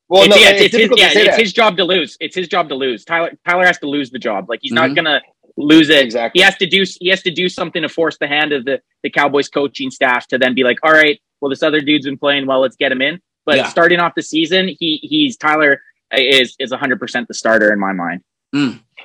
[0.08, 2.16] Well, it's, no, yeah, it's, it's, his, yeah, it's his job to lose.
[2.20, 3.04] It's his job to lose.
[3.06, 4.48] Tyler Tyler has to lose the job.
[4.48, 4.76] Like he's Mhm.
[4.76, 5.20] not gonna
[5.58, 6.04] lose it.
[6.06, 6.40] Exactly.
[6.40, 8.80] He has to do he has to do something to force the hand of the
[9.02, 12.20] the Cowboys coaching staff to then be like, all right, well this other dude's been
[12.20, 13.20] playing well, let's get him in.
[13.48, 13.68] But Yeah.
[13.70, 15.82] starting off the season, he he's Tyler
[16.16, 18.22] is is 100 percent the starter in my mind.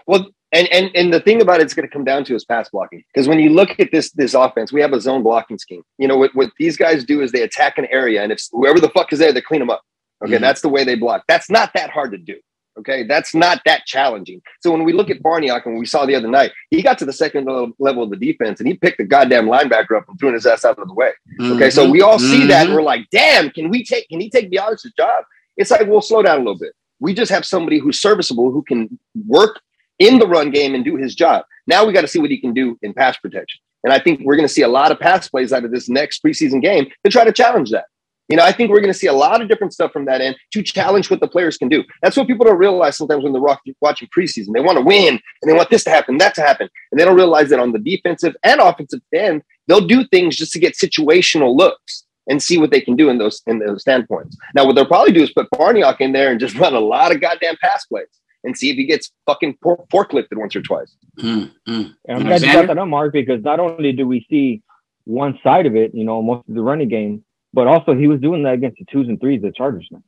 [0.06, 2.68] Well, and and and the thing about it's going to come down to is pass
[2.70, 3.02] blocking.
[3.12, 5.82] Because when you look at this this offense, we have a zone blocking scheme.
[5.98, 8.80] You know what what these guys do is they attack an area, and if whoever
[8.80, 9.82] the fuck is there, they clean them up.
[10.24, 10.40] Okay, Mhm.
[10.40, 11.24] that's the way they block.
[11.28, 12.36] That's not that hard to do.
[12.78, 14.40] Okay, that's not that challenging.
[14.60, 17.04] So when we look at Farniok and we saw the other night, he got to
[17.04, 17.46] the second
[17.78, 20.64] level, of the defense and he picked the goddamn linebacker up and threw his ass
[20.64, 21.10] out of the way.
[21.40, 24.30] Okay, so we all see that and we're like, damn, can we take can he
[24.30, 25.24] take Beyonce's job?
[25.56, 26.72] It's like, we'll slow down a little bit.
[27.00, 29.60] We just have somebody who's serviceable who can work
[30.00, 31.44] in the run game and do his job.
[31.68, 33.60] Now we got to see what he can do in pass protection.
[33.84, 35.88] And I think we're going to see a lot of pass plays out of this
[35.88, 37.84] next preseason game to try to challenge that.
[38.28, 40.20] You know, I think we're going to see a lot of different stuff from that
[40.20, 41.82] end to challenge what the players can do.
[42.00, 44.52] That's what people don't realize sometimes when they're watching preseason.
[44.54, 46.68] They want to win and they want this to happen, that to happen.
[46.92, 50.52] And they don't realize that on the defensive and offensive end, they'll do things just
[50.52, 54.36] to get situational looks and see what they can do in those in those standpoints.
[54.54, 57.12] Now, what they'll probably do is put Farniok in there and just run a lot
[57.12, 60.94] of goddamn pass plays and see if he gets fucking por- forklifted once or twice.
[61.18, 61.94] Mm, mm.
[62.06, 62.52] And I'm glad you Alexander?
[62.58, 64.62] brought that up, Mark, because not only do we see
[65.04, 68.20] one side of it, you know, most of the running game, but also he was
[68.20, 70.02] doing that against the twos and threes of the Chargers now.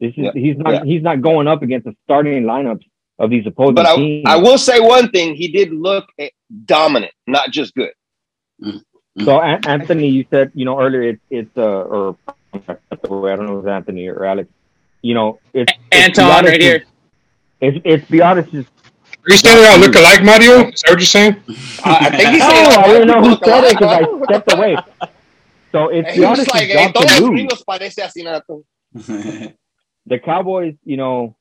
[0.00, 0.30] This is Yeah.
[0.34, 0.84] he's not Yeah.
[0.84, 2.84] he's not going up against the starting lineups
[3.18, 4.24] of these opposing But I, teams.
[4.26, 6.30] I will say one thing: he did look eh,
[6.64, 7.90] dominant, not just good.
[9.24, 12.16] So An- Anthony, you said you know earlier it's it's uh or
[12.54, 14.48] I don't know if it's Anthony or Alex.
[15.02, 16.84] You know it's it's Anton right here.
[17.60, 18.66] It's it's Biadasz'
[19.22, 20.68] Are you standing out look alike, Mario?
[20.68, 21.36] Is that what you're saying?
[21.84, 23.92] I, I think he's Oh, saying I didn't know who said it because.
[23.92, 24.76] I stepped away.
[25.72, 27.30] So it's And he was Biadasz' like, "Hey, job to los lose.
[27.30, 28.42] gringos parece así, nada.
[30.06, 31.36] the Cowboys, you know,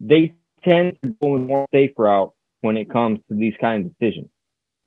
[0.00, 3.98] they tend to go a more safe route when it comes to these kind of
[3.98, 4.28] decisions.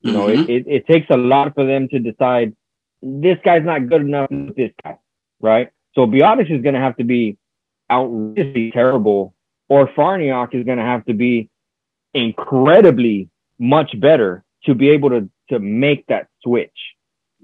[0.02, 0.44] You know, Mhm.
[0.44, 2.54] it, it, it takes a lot for them to decide
[3.02, 4.98] this guy's not good enough with this guy,
[5.42, 5.70] right?
[5.96, 7.38] So Biadasz is going to have to be
[7.90, 9.34] outrageously terrible,
[9.70, 11.50] or Farniok is going to have to be
[12.14, 16.72] incredibly much better to be able to to make that switch,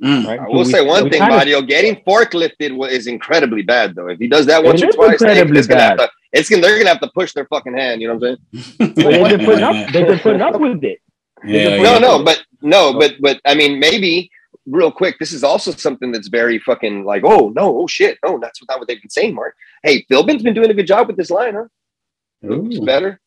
[0.01, 0.25] Mm.
[0.25, 0.39] right?
[0.39, 1.61] I So will we- say one we thing, kinda- Mario.
[1.61, 4.07] Getting forklifted is incredibly bad, though.
[4.07, 6.05] If he does that once It or twice, they- incredibly it's gonna have bad.
[6.05, 8.01] to, it's gonna, they're gonna have to push their fucking hand.
[8.01, 8.37] You know what I'm
[8.77, 8.93] saying?
[8.95, 10.99] But they've been putting up, they've been putting up with it.
[11.45, 11.99] Yeah, No, yeah.
[11.99, 14.29] no, but no, but but I mean, maybe
[14.65, 15.19] real quick.
[15.19, 18.79] This is also something that's very fucking like, oh no, oh shit, no, that's not
[18.79, 19.55] what they've been saying, Mark.
[19.83, 21.65] Hey, Philbin's been doing a good job with this line, huh?
[22.41, 22.85] Looks Ooh.
[22.85, 23.19] better.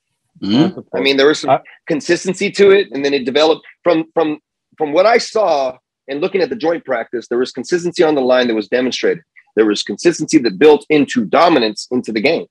[0.42, 0.84] Mm.
[0.94, 4.38] I mean, there was some Uh, consistency to it, and then it developed from from
[4.78, 5.76] from what I saw
[6.08, 7.28] and looking at the joint practice.
[7.28, 9.22] There was consistency on the line that was demonstrated.
[9.54, 12.46] There was consistency that built into dominance into the game.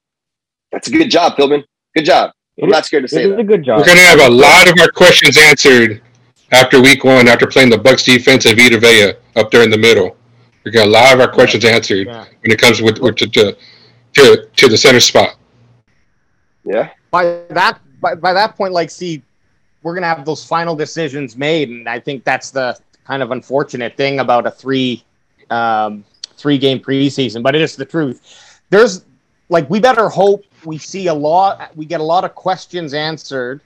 [0.71, 1.63] That's a good job, Philbin.
[1.95, 2.31] Good job.
[2.61, 3.39] I'm not scared to say It is that.
[3.39, 3.79] a good job.
[3.79, 6.01] We're going to have a lot of our questions answered
[6.51, 9.77] after week one, after playing the Bucs defense and Vita Vea up there in the
[9.77, 10.15] middle.
[10.63, 12.25] We got a lot of our questions answered Yeah.
[12.41, 13.57] when it comes with, with to, to
[14.13, 15.35] to to the center spot.
[16.63, 16.89] Yeah.
[17.09, 19.21] by that by, by that point, like, see,
[19.83, 23.97] we're gonna have those final decisions made, and I think that's the kind of unfortunate
[23.97, 25.03] thing about a three
[25.49, 26.03] um,
[26.37, 28.61] three game preseason, but it is the truth.
[28.69, 29.05] There's
[29.49, 33.61] like we better hope we see a lot, we get a lot of questions answered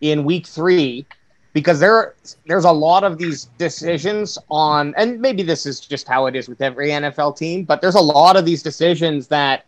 [0.00, 1.06] in week three
[1.52, 2.14] because there
[2.46, 6.48] there's a lot of these decisions on, and maybe this is just how it is
[6.48, 9.64] with every NFL team, but there's a lot of these decisions that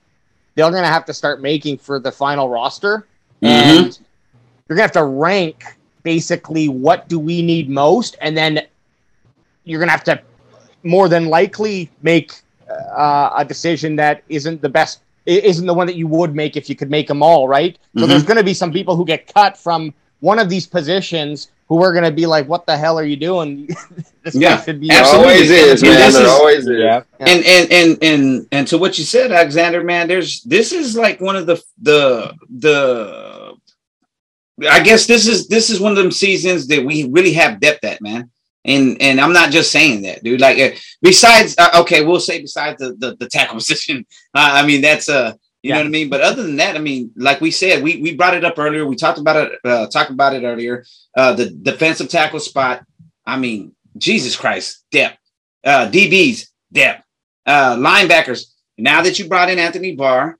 [0.54, 3.06] they're going to have to start making for the final roster
[3.42, 3.98] and
[4.68, 5.64] you're gonna have to rank
[6.02, 8.60] basically what do we need most, and then
[9.64, 10.20] you're gonna have to
[10.82, 12.32] more than likely make
[12.96, 16.68] uh, a decision that isn't the best, isn't the one that you would make if
[16.68, 17.78] you could make them all, right?
[17.98, 18.08] So Mhm.
[18.08, 21.92] there's gonna be some people who get cut from one of these positions who are
[21.94, 23.66] gonna be like, "What the hell are you doing?
[24.24, 25.32] this Yeah, guy should be." Absolutely.
[25.32, 26.00] always is, And man.
[26.00, 26.78] this There is- always is.
[26.78, 27.02] Yeah.
[27.20, 31.20] and and and and and to what you said, Alexander, man, there's this is like
[31.20, 32.76] one of the the the.
[34.68, 37.84] I guess this is this is one of them seasons that we really have depth
[37.84, 38.30] at, man.
[38.64, 40.40] And and I'm not just saying that, dude.
[40.40, 44.06] Like uh, besides, uh, okay, we'll say besides the the, the tackle position.
[44.34, 45.32] Uh, I mean, that's uh
[45.62, 46.08] You know what I mean?
[46.08, 48.84] But other than that, I mean, like we said, we we brought it up earlier.
[48.84, 50.84] We talked about it, uh, talked about it earlier.
[51.16, 52.84] Uh, the defensive tackle spot.
[53.24, 55.18] I mean, Jesus Christ, depth.
[55.62, 57.04] Uh, DBs, depth.
[57.46, 58.46] Uh, linebackers.
[58.76, 60.36] Now that you brought in Anthony Barr,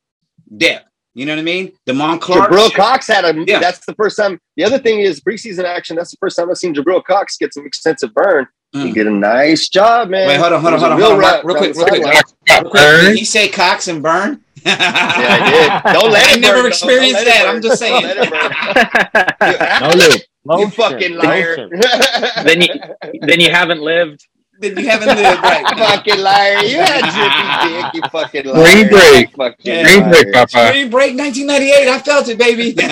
[0.56, 0.86] depth.
[1.14, 1.72] You know what I mean?
[1.86, 2.50] Damone Clark.
[2.50, 3.44] Jabril Cox had a.
[3.46, 3.60] Yeah.
[3.60, 4.40] That's the first time.
[4.56, 5.94] The other thing is preseason action.
[5.94, 8.46] That's the first time I've seen Jabril Cox get some extensive burn.
[8.72, 8.94] He Mm.
[8.94, 10.26] did a nice job, man.
[10.28, 11.56] Wait, hold on, hold on, It was a hold on, real hold on, route real
[11.56, 12.02] quick, real quick.
[12.04, 12.22] sideline.
[12.46, 13.18] Got Did burned.
[13.18, 14.40] he say Cox and Burn?
[14.64, 15.92] Yeah, I did.
[16.00, 17.46] Don't let I it never burn, experienced Don't let it that.
[17.48, 18.02] I'm just saying.
[19.80, 20.26] Don't let.
[20.44, 20.60] No loop.
[20.60, 21.68] You fucking liar.
[22.44, 22.68] Then you
[23.20, 24.26] then you haven't lived.
[24.62, 25.66] Then you haven't lived right.
[25.76, 26.58] fucking liar.
[26.64, 28.72] You had drippy dick, you fucking liar.
[28.72, 29.36] Green break.
[29.36, 29.82] Fucking Yeah.
[29.82, 30.32] Green break.
[30.32, 30.48] Papa.
[30.48, 31.88] Spring break 1998.
[31.88, 32.72] I felt it, baby.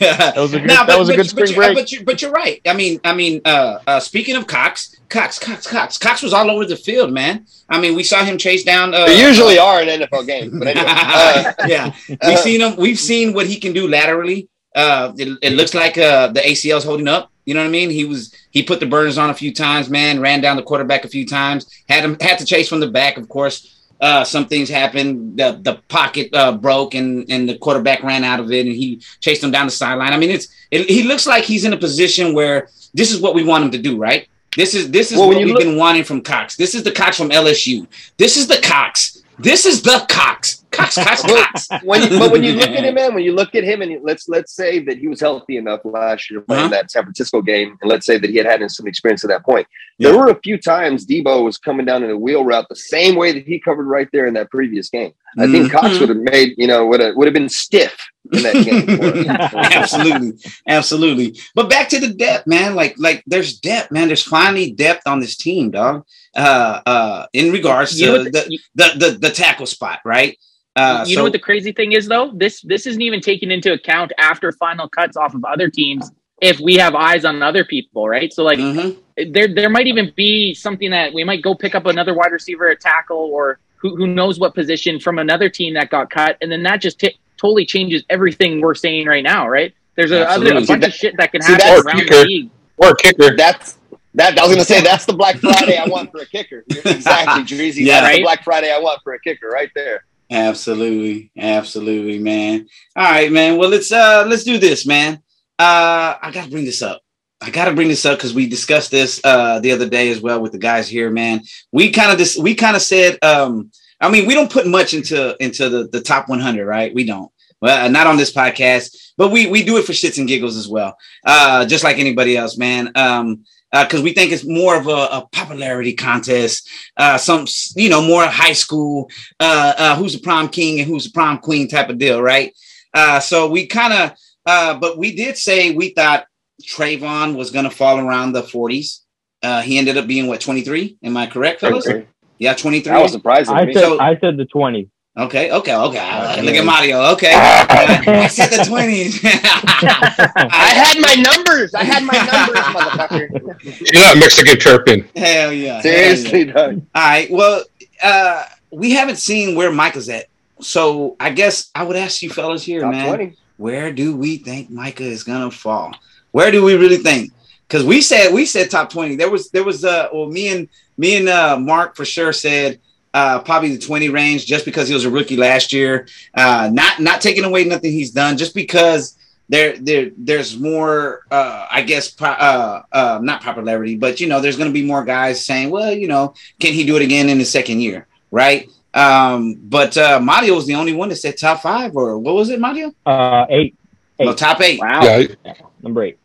[0.00, 1.74] That was a good, Nah, that was a good but, spring you, break.
[1.74, 2.60] But, you, but you're right.
[2.66, 6.50] I mean, I mean, uh, uh, speaking of Cox, Cox, Cox, Cox, Cox was all
[6.50, 7.46] over the field, man.
[7.68, 8.94] I mean, we saw him chase down.
[8.94, 10.86] Uh, They usually are in NFL games, but anyway.
[10.90, 11.92] Uh, yeah,
[12.26, 12.76] we've seen him.
[12.76, 14.48] We've seen what he can do laterally.
[14.74, 17.30] Uh, it, it looks like uh, the ACL's holding up.
[17.44, 17.90] You know what I mean?
[17.90, 20.20] He was he put the burners on a few times, man.
[20.20, 21.66] Ran down the quarterback a few times.
[21.88, 23.76] Had him had to chase from the back, of course.
[24.00, 25.36] Uh, some things happened.
[25.38, 29.00] The the pocket uh, broke, and and the quarterback ran out of it, and he
[29.20, 30.12] chased him down the sideline.
[30.12, 33.34] I mean, it's it, he looks like he's in a position where this is what
[33.34, 34.26] we want him to do, right?
[34.56, 36.56] This is this is Well, what we've look- been wanting from Cox.
[36.56, 37.86] This is the Cox from LSU.
[38.16, 39.19] This is the Cox.
[39.42, 40.64] This is the Cox.
[40.70, 41.22] Cox, Cox,
[41.68, 41.68] Cox.
[41.82, 43.98] when you, but when you look at him, man, when you look at him, and
[44.04, 46.68] let's let's say that he was healthy enough last year playing Uh-huh.
[46.70, 49.44] that San Francisco game, and let's say that he had had some experience at that
[49.44, 49.66] point.
[49.98, 50.10] Yeah.
[50.10, 53.16] There were a few times Deebo was coming down in a wheel route the same
[53.16, 55.12] way that he covered right there in that previous game.
[55.38, 57.96] I think Cox would have made, you know, would have would have been stiff
[58.32, 59.28] in that game.
[59.30, 60.32] absolutely,
[60.68, 61.38] absolutely.
[61.54, 62.74] But back to the depth, man.
[62.74, 64.06] Like, like there's depth, man.
[64.08, 66.04] There's finally depth on this team, dog.
[66.36, 70.38] Uh, uh, in regards You to what the, the, the the tackle spot, right?
[70.76, 72.30] Uh, you so, know what the crazy thing is though?
[72.34, 76.10] This this isn't even taken into account after final cuts off of other teams
[76.40, 78.32] if we have eyes on other people, right?
[78.32, 78.96] So like Mhm.
[79.32, 82.68] there there might even be something that we might go pick up another wide receiver
[82.70, 86.50] at tackle or who who knows what position from another team that got cut and
[86.52, 89.74] then that just t- totally changes everything we're saying right now, right?
[89.96, 92.50] There's a, other, a bunch See, of shit that can happen that's- around the league.
[92.76, 93.36] Or kicker.
[93.36, 93.76] That's
[94.14, 94.38] that.
[94.38, 96.64] I was going to say that's the Black Friday I want for a kicker.
[96.68, 97.84] Exactly, Dreezy.
[97.84, 98.00] Yeah.
[98.00, 98.22] that's the Right?
[98.22, 100.04] Black Friday I want for a kicker right there.
[100.30, 102.68] Absolutely, absolutely, man.
[102.94, 103.56] All right, man.
[103.56, 105.14] Well, let's uh let's do this, man.
[105.58, 107.02] Uh I gotta bring this up.
[107.40, 110.40] I gotta bring this up because we discussed this uh the other day as well
[110.40, 111.40] with the guys here, man.
[111.72, 114.94] We kind of this we kind of said um I mean we don't put much
[114.94, 116.94] into into the, the top 100, right?
[116.94, 117.30] We don't.
[117.60, 120.56] Well, uh, not on this podcast, but we we do it for shits and giggles
[120.56, 120.96] as well.
[121.26, 122.92] Uh just like anybody else, man.
[122.94, 127.46] Um because we think it's more of a, a popularity contest, uh, some
[127.76, 129.08] you know more high school,
[129.38, 132.52] uh, uh, who's the prom king and who's the prom queen type of deal, right?
[132.92, 134.12] Uh, so we kind of,
[134.46, 136.26] uh, but we did say we thought
[136.62, 139.00] Trevon was going to fall around the 40s.
[139.42, 140.98] Uh, he ended up being what 23.
[141.02, 141.86] Am I correct, fellas?
[141.86, 142.06] Okay.
[142.38, 142.92] Yeah, 23.
[142.92, 143.54] That was surprising.
[143.54, 144.88] to I said So- I said the twenty.
[145.24, 146.20] Okay, okay, okay.
[146.30, 146.42] Okay.
[146.42, 147.02] Look at Mario.
[147.12, 149.20] Okay, I said the 20s.
[149.24, 151.74] I had my numbers.
[151.74, 153.92] I had my numbers, motherfucker.
[153.92, 155.04] You're not Mexican chirping.
[155.16, 155.34] Hell yeah.
[155.34, 155.80] hell yeah.
[155.80, 156.82] Seriously, dog.
[156.94, 157.30] All right.
[157.30, 157.64] Well,
[158.02, 160.26] uh, we haven't seen where Micah's at.
[160.60, 163.08] So I guess I would ask you fellas here, Top man.
[163.08, 163.36] 20.
[163.56, 165.94] Where do we think Micah is gonna fall?
[166.32, 167.32] Where do we really think?
[167.66, 169.16] Because we said we said top 20.
[169.16, 172.80] There was there was uh well me and me and uh Mark for sure said
[173.12, 176.06] uh probably the 20 range just because he was a rookie last year.
[176.34, 179.16] Uh not not taking away nothing he's done, just because
[179.48, 184.40] there there there's more uh I guess po- uh uh not popularity, but you know,
[184.40, 187.38] there's gonna be more guys saying, well, you know, can he do it again in
[187.38, 188.06] his second year?
[188.30, 188.68] Right.
[188.94, 192.50] Um, but uh Mario was the only one that said top five, or what was
[192.50, 192.92] it, Mario?
[193.06, 193.74] Uh, eight,
[194.20, 194.80] No, top eight.
[194.80, 195.00] Wow.
[195.02, 196.18] Yeah, number eight.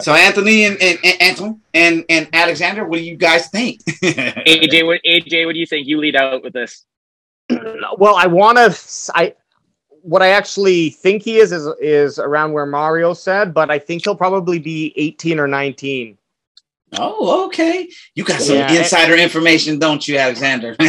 [0.00, 3.82] So Anthony and, and, and Anton and, and Alexander, what do you guys think?
[3.84, 5.86] AJ, what AJ, what do you think?
[5.86, 6.84] You lead out with this.
[7.98, 9.12] well, I want to.
[9.14, 9.34] I
[10.00, 14.04] what I actually think he is is is around where Mario said, but I think
[14.04, 16.16] he'll probably be 18 or 19.
[16.98, 17.88] oh, okay.
[18.14, 18.72] You got some Yeah.
[18.72, 20.76] insider information, don't you, Alexander?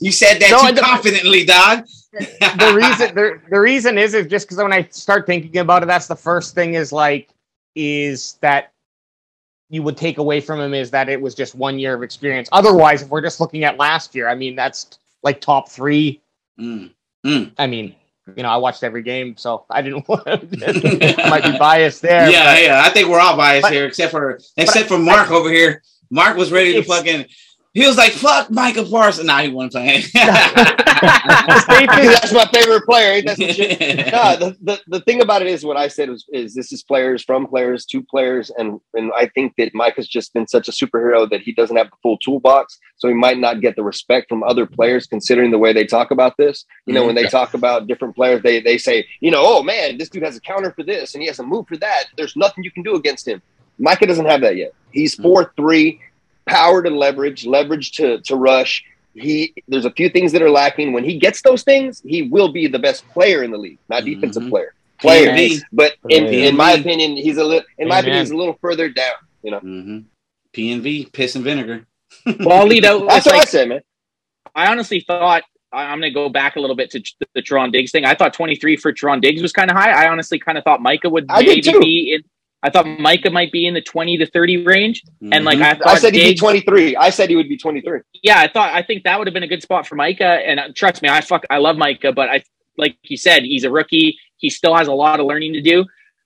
[0.00, 1.84] you said that No, I too don't- confidently, dog.
[2.18, 5.86] The reason the, the reason is is just because when I start thinking about it,
[5.86, 7.28] that's the first thing is like
[7.74, 8.72] is that
[9.68, 12.48] you would take away from him is that it was just one year of experience.
[12.52, 16.20] Otherwise, if we're just looking at last year, I mean that's like top three.
[16.58, 16.92] Mm.
[17.58, 17.94] I mean,
[18.36, 22.30] you know, I watched every game, so I didn't want might be biased there.
[22.30, 22.82] yeah, but- yeah.
[22.84, 25.82] I think we're all biased but- here, except for except for Mark over here.
[26.10, 27.26] Mark was ready to fucking.
[27.76, 30.04] He was like, "Fuck Micah Parsons." Nah, he wasn't playing.
[30.14, 31.62] That's
[32.32, 33.12] my favorite player.
[33.12, 33.78] Ain't that some shit?
[34.12, 36.82] no, the, the, the thing about it is what I said was is this is
[36.82, 40.68] players from players to players, and and I think that Mike has just been such
[40.68, 43.84] a superhero that he doesn't have the full toolbox, so he might not get the
[43.84, 46.64] respect from other players considering the way they talk about this.
[46.86, 49.98] You know, when they talk about different players, they they say, you know, oh man,
[49.98, 52.04] this dude has a counter for this and he has a move for that.
[52.16, 53.42] There's nothing you can do against him.
[53.78, 54.72] Micah doesn't have that yet.
[54.92, 55.24] He's mm.
[55.24, 56.00] four three,
[56.46, 58.82] power to leverage, leverage to to rush.
[59.14, 60.92] He there's a few things that are lacking.
[60.92, 64.04] When he gets those things, he will be the best player in the league, not
[64.04, 64.50] defensive Mhm.
[64.50, 64.74] player.
[64.98, 65.60] Player, PNV.
[65.72, 66.48] but in, Yeah.
[66.48, 67.64] in my opinion, he's a little.
[67.78, 68.04] In my Amen.
[68.04, 69.14] opinion, he's a little further down.
[69.42, 69.98] You know, hmm
[70.54, 71.86] PNV, piss and vinegar.
[72.40, 73.06] Well, I'll lead out.
[73.06, 73.80] that's with, what I like, say, man.
[74.54, 75.42] I honestly thought
[75.72, 77.02] I- I'm going to go back a little bit to
[77.34, 78.04] the Tron Diggs thing.
[78.06, 79.90] I thought 23 for Tron Diggs was kind of high.
[79.90, 82.22] I honestly kind of thought Micah would I maybe be in.
[82.62, 85.02] I thought Micah might be in the 20 to 30 range,
[85.32, 85.58] and like.
[85.58, 86.96] I thought I said he'd be 23.
[86.96, 88.00] I said he would be 23.
[88.22, 90.24] yeah, I thought I think that would have been a good spot for Micah.
[90.24, 92.42] And uh, trust me, I fuck, I love Micah, but I
[92.78, 94.18] like you said, he's a rookie.
[94.38, 95.84] He still has a lot of learning to do.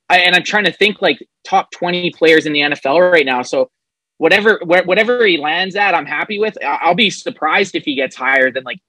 [0.09, 3.41] I, and I'm trying to think like top 20 players in the NFL right now.
[3.43, 3.69] So
[4.17, 6.57] whatever where, whatever he lands at, I'm happy with.
[6.63, 8.79] I- I'll be surprised if he gets higher than like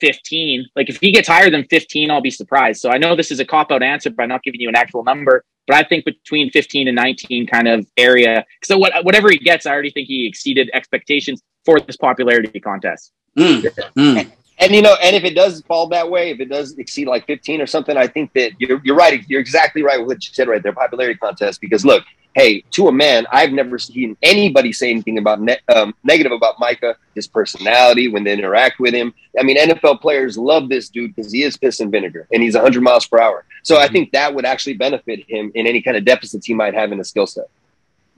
[0.00, 0.66] 15.
[0.76, 2.80] Like if he gets higher than 15, I'll be surprised.
[2.80, 5.04] So I know this is a cop out answer by not giving you an actual
[5.04, 8.44] number, but I think between 15 and 19 kind of area.
[8.64, 13.12] So what whatever he gets, I already think he exceeded expectations for this popularity contest.
[13.38, 13.62] Mm,
[13.96, 14.32] mm.
[14.60, 17.26] And you know, and if it does fall that way, if it does exceed like
[17.26, 19.24] 15 or something, I think that you're, you're right.
[19.26, 21.62] You're exactly right with what you said right there, popularity contest.
[21.62, 22.04] Because look,
[22.34, 26.60] hey, to a man, I've never seen anybody say anything about ne- um, negative about
[26.60, 29.14] Micah, his personality when they interact with him.
[29.38, 32.54] I mean, NFL players love this dude because he is piss and vinegar, and he's
[32.54, 33.46] 100 miles per hour.
[33.62, 36.74] So I think that would actually benefit him in any kind of deficits he might
[36.74, 37.48] have in his skill set.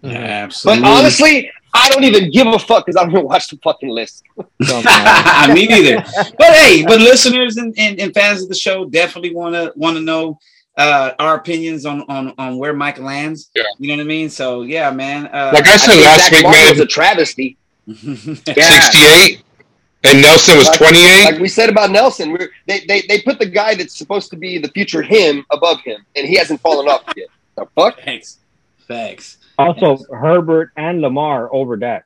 [0.05, 0.82] Absolutely.
[0.82, 3.88] But honestly, I don't even give a fuck because I don't even watch the fucking
[3.88, 4.24] list.
[4.36, 4.84] Don't
[5.55, 6.05] me neither.
[6.38, 9.96] But hey, but listeners and, and, and fans of the show definitely want to want
[9.96, 10.38] to know
[10.76, 13.50] uh, our opinions on, on on where Mike lands.
[13.55, 13.62] Yeah.
[13.78, 14.28] You know what I mean?
[14.30, 15.26] So yeah, man.
[15.26, 17.57] Uh, Like I said think last Zach week, Martin was a travesty.
[17.86, 18.34] Yeah.
[18.34, 19.42] 68,
[20.05, 21.24] and Nelson was Like- 28.
[21.24, 24.36] Like we said about Nelson, we're, they, they they put the guy that's supposed to
[24.36, 27.28] be the future him above him, and he hasn't fallen off yet.
[27.57, 27.98] The fuck?
[28.05, 28.38] Thanks.
[28.93, 29.38] Thanks.
[29.59, 32.05] Also, Herbert and Lamar over Dak.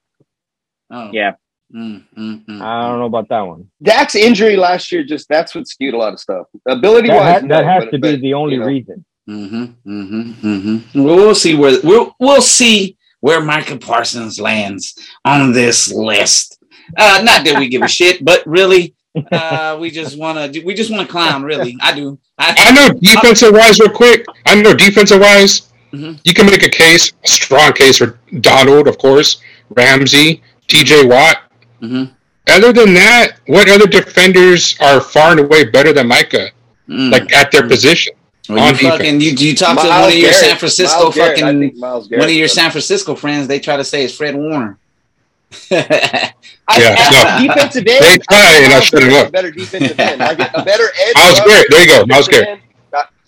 [0.91, 1.11] Oh.
[1.13, 1.35] Yeah.
[1.75, 3.69] Mm, mm, mm, I don't know about that one.
[3.83, 6.47] Dak's injury last year just that's what skewed a lot of stuff.
[6.65, 8.67] Ability That, wise, ha- that has to be the only you know.
[8.67, 9.05] reason.
[9.29, 11.03] Mm-hmm, mm-hmm, mm-hmm.
[11.03, 16.63] We'll see where we'll we'll see where Micah Parsons lands on this list.
[16.97, 18.95] Uh, not that we give a shit, but really,
[19.33, 21.43] uh, we just want to we just want to clown.
[21.43, 22.17] Really, I do.
[22.39, 24.25] I I, know defensive wise, real quick.
[24.47, 26.19] I know defensive wise, Mhm.
[26.25, 29.39] you can make a case, a strong case for Donald, of course,
[29.71, 31.07] Ramsey, T.J.
[31.07, 31.39] Watt.
[31.83, 32.11] Mhm.
[32.49, 36.51] Other than that, what other defenders are far and away better than Micah,
[36.89, 37.11] Mm.
[37.13, 37.69] like at their Mm.
[37.69, 38.13] position?
[38.49, 41.15] Well, on you fucking you, you talk to one of your Garrett- San Francisco Myles
[41.17, 43.49] fucking think Myles one of your San Francisco friends.
[43.49, 44.79] They try to say it's Fred Warner.
[45.71, 46.33] I,
[46.79, 47.55] Yeah, I- no.
[47.55, 48.05] defensive end.
[48.05, 49.29] They try, and I Myles shut 'em Garrett's up.
[49.29, 51.15] A better defensive end, like a, a better edge.
[51.17, 52.61] Myles Garrett, there you go, Myles defensive Garrett.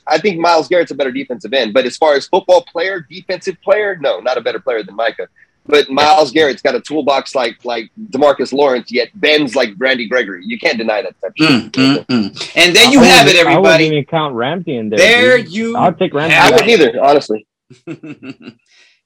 [0.09, 0.15] End.
[0.15, 3.01] I, I think Myles Garrett's a better defensive end, but as far as football player,
[3.09, 5.29] defensive player, no, not a better player than Micah.
[5.67, 10.43] But Myles Garrett's got a toolbox like like DeMarcus Lawrence, yet bends like Randy Gregory.
[10.47, 12.53] You can't deny that type Mm, mm, mm.
[12.57, 14.99] And there you I have it, wouldn't- I wouldn't even count Ramsey in there.
[14.99, 15.53] There dude.
[15.53, 16.37] you I'll take Ramsey.
[16.37, 17.47] I wouldn't either, honestly.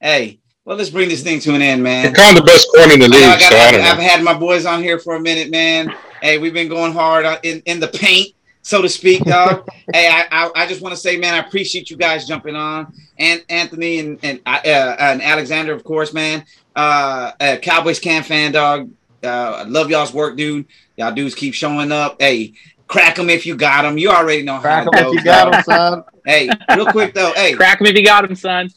[0.00, 2.14] hey, well, let's bring this thing to an end, They're man.
[2.14, 3.72] kind of the best corner in the I know I league, got, so I I've,
[3.72, 4.04] don't I've know.
[4.04, 5.92] had my boys on here for a minute, man.
[6.20, 9.68] Hey, we've been going hard in, in the paint, so to speak, dog.
[9.92, 12.92] hey, I, I, I just want to say, man, I appreciate you guys jumping on,
[13.18, 16.44] and Anthony and and uh, and Alexander, of course, man.
[16.74, 18.90] Uh, uh Cowboys can fan, dog.
[19.22, 20.66] Uh, I love y'all's work, dude.
[20.96, 22.20] Y'all dudes keep showing up.
[22.20, 22.54] Hey,
[22.86, 23.98] crack them if you got them.
[23.98, 26.04] You already know Crack how 'em it if you got them, son.
[26.24, 27.32] Hey, real quick though.
[27.34, 28.70] Hey, Crack them if you got them, son.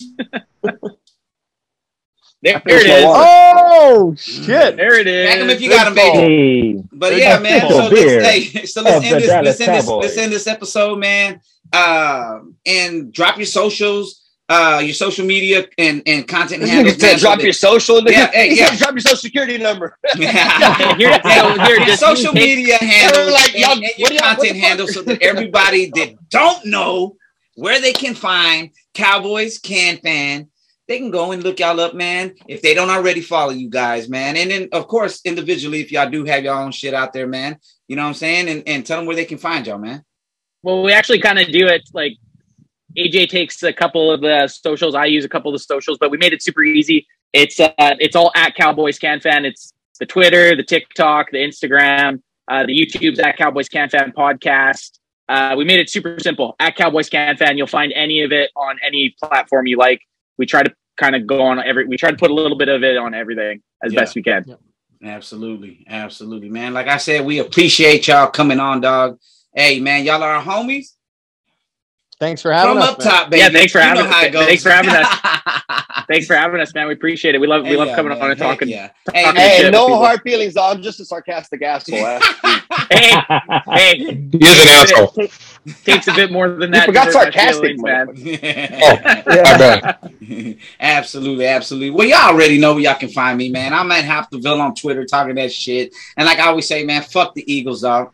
[2.41, 3.05] there, There's it no is.
[3.05, 3.23] water.
[3.27, 4.77] Oh shit!
[4.77, 5.27] There it is.
[5.27, 6.17] crack them if you got them, baby.
[6.77, 7.61] Hey, But yeah, man.
[7.61, 9.27] Full So let's, hey, so let's end this.
[9.29, 9.87] Let's end this.
[9.87, 11.41] Let's end this episode, man.
[11.73, 17.01] Um, and drop your socials, uh, your social media and and content This handles.
[17.01, 18.01] man, drop that- your social.
[18.01, 18.11] nigga.
[18.11, 18.65] Yeah, hey, yeah.
[18.69, 19.97] said drop your social security number.
[20.15, 24.41] Here- Yeah, here, your just- social media handles like, and, y'all- and your y'all- content
[24.53, 24.67] the fuck?
[24.69, 27.15] handles so that everybody that don't know
[27.55, 30.47] where they can find Cowboys Can Fan,
[30.87, 32.35] they can go and look y'all up, man.
[32.47, 34.37] If they don't already follow you guys, man.
[34.37, 37.57] And then of course, individually, if y'all do have your own shit out there, man,
[37.87, 38.49] you know what I'm saying?
[38.49, 40.03] And, and tell them where they can find y'all, man.
[40.63, 42.13] Well, we actually kind of do it like
[42.97, 44.95] AJ takes a couple of the socials.
[44.95, 47.07] I use a couple of the socials, but we made it super easy.
[47.33, 49.45] It's uh, it's all at Cowboys Can Fan.
[49.45, 54.99] It's the Twitter, the TikTok, the Instagram, uh, the YouTube's at Cowboys Can Fan podcast.
[55.27, 57.57] Uh, we made it super simple at Cowboys Can Fan.
[57.57, 60.01] You'll find any of it on any platform you like.
[60.37, 61.85] We try to kind of go on every.
[61.85, 64.01] We try to put a little bit of it on everything as Yeah.
[64.01, 64.45] best we can.
[65.03, 66.73] Absolutely, absolutely, man.
[66.73, 69.19] Like I said, we appreciate y'all coming on, dog.
[69.53, 70.93] Hey, man, y'all are our homies
[72.19, 72.89] Thanks for having from us.
[72.91, 73.07] up man.
[73.07, 73.41] top, baby.
[73.41, 74.13] Yeah, thanks for You having us.
[74.13, 74.45] how it goes.
[74.45, 76.05] Thanks for having us.
[76.07, 76.87] Thanks for having us, man.
[76.87, 77.41] We appreciate it.
[77.41, 78.21] We love we Hey, love yeah, coming man.
[78.21, 78.69] on and Heck talking.
[78.69, 78.91] Yeah.
[79.13, 80.55] Hey, talking man, Hey, no hard feelings.
[80.55, 81.97] I'm just a sarcastic asshole.
[82.89, 83.11] Hey,
[83.73, 85.13] hey, He is an asshole.
[85.83, 86.81] takes a bit more than that.
[86.81, 88.07] to forgot sarcastic, feelings, man.
[88.81, 89.21] Oh, my
[89.57, 90.57] bad.
[90.79, 91.89] absolutely, absolutely.
[91.89, 93.73] Well, y'all already know where y'all can find me, man.
[93.73, 95.93] I'm at Hopteville on Twitter talking that shit.
[96.15, 98.11] And like I always say, man, fuck the Eagles, dog.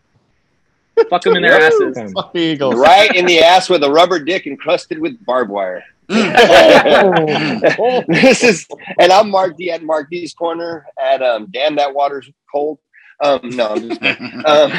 [1.10, 2.14] Fuck them in their asses.
[2.14, 2.76] Fuck the Eagles.
[2.76, 5.84] right in the ass with a rubber dick encrusted with barbed wire.
[6.10, 8.04] Oh.
[8.08, 8.68] this is,
[9.00, 11.48] and I'm Mark D at Mark D's corner at um.
[11.52, 12.80] Damn, that water's cold.
[13.24, 14.02] Um, no, I'm just
[14.48, 14.72] um,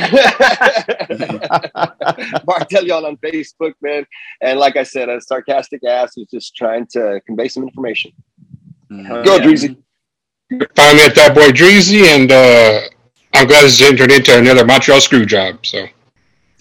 [2.45, 4.05] Mark, tell y'all on Facebook, man.
[4.41, 8.13] And like I said, a sarcastic ass was just trying to convey some information.
[8.91, 9.25] Mhm.
[9.25, 9.77] Go, Dreezy.
[10.51, 12.81] Find me at that boy Dreezy, and uh,
[13.33, 15.65] I'm glad this turned into another Montreal screw job.
[15.65, 15.87] So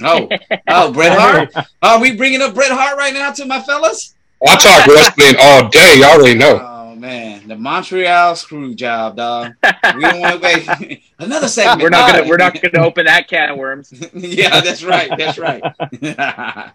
[0.01, 0.29] Oh,
[0.67, 1.67] oh, Bret Hart.
[1.81, 4.15] Are we bringing up Bret Hart right now to my fellas?
[4.45, 5.99] I talk wrestling all day.
[5.99, 6.59] Y'all already know.
[6.67, 9.53] Oh man, the Montreal screw job, dog.
[9.95, 11.81] We don't want to wait another segment.
[11.81, 12.19] We're not dog.
[12.19, 13.93] gonna we're not gonna open that can of worms.
[14.13, 15.11] yeah, that's right.
[15.17, 15.61] That's right.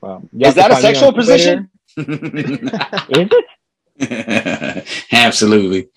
[0.00, 1.70] Well, Is that a sexual position?
[1.96, 2.06] Is
[3.98, 4.86] it?
[5.12, 5.88] Absolutely.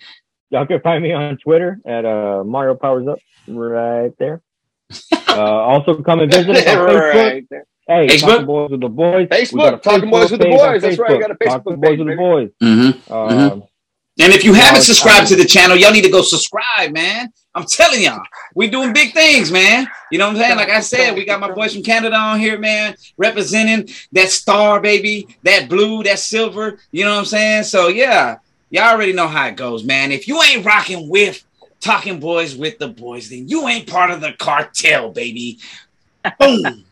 [0.49, 4.41] Y'all can find me on Twitter at uh, Mario Powers Up right there.
[5.27, 7.13] Uh, also, come and visit us on Facebook.
[7.13, 7.65] right there.
[7.87, 8.27] Hey, Facebook?
[8.27, 9.27] Talking Boys with the Boys.
[9.29, 10.81] Facebook, We got a Talking Boys with the Boys.
[10.81, 12.15] That's right, I got a Facebook Talking page, Boys with the.
[12.15, 12.49] Boys.
[12.61, 13.13] Mm-hmm.
[13.13, 13.63] Um,
[14.19, 17.31] And if you haven't subscribed to the channel, y'all need to go subscribe, man.
[17.55, 18.21] I'm telling y'all,
[18.55, 19.87] we doing big things, man.
[20.11, 20.55] You know what I'm saying?
[20.57, 24.79] Like I said, we got my boys from Canada on here, man, representing that star,
[24.79, 26.77] baby, that blue, that silver.
[26.91, 27.63] You know what I'm saying?
[27.63, 28.37] So yeah,
[28.69, 30.11] y'all already know how it goes, man.
[30.11, 31.43] If you ain't rocking with
[31.81, 35.59] Talking Boys with the Boys, then you ain't part of the cartel, baby.
[36.39, 36.85] Boom.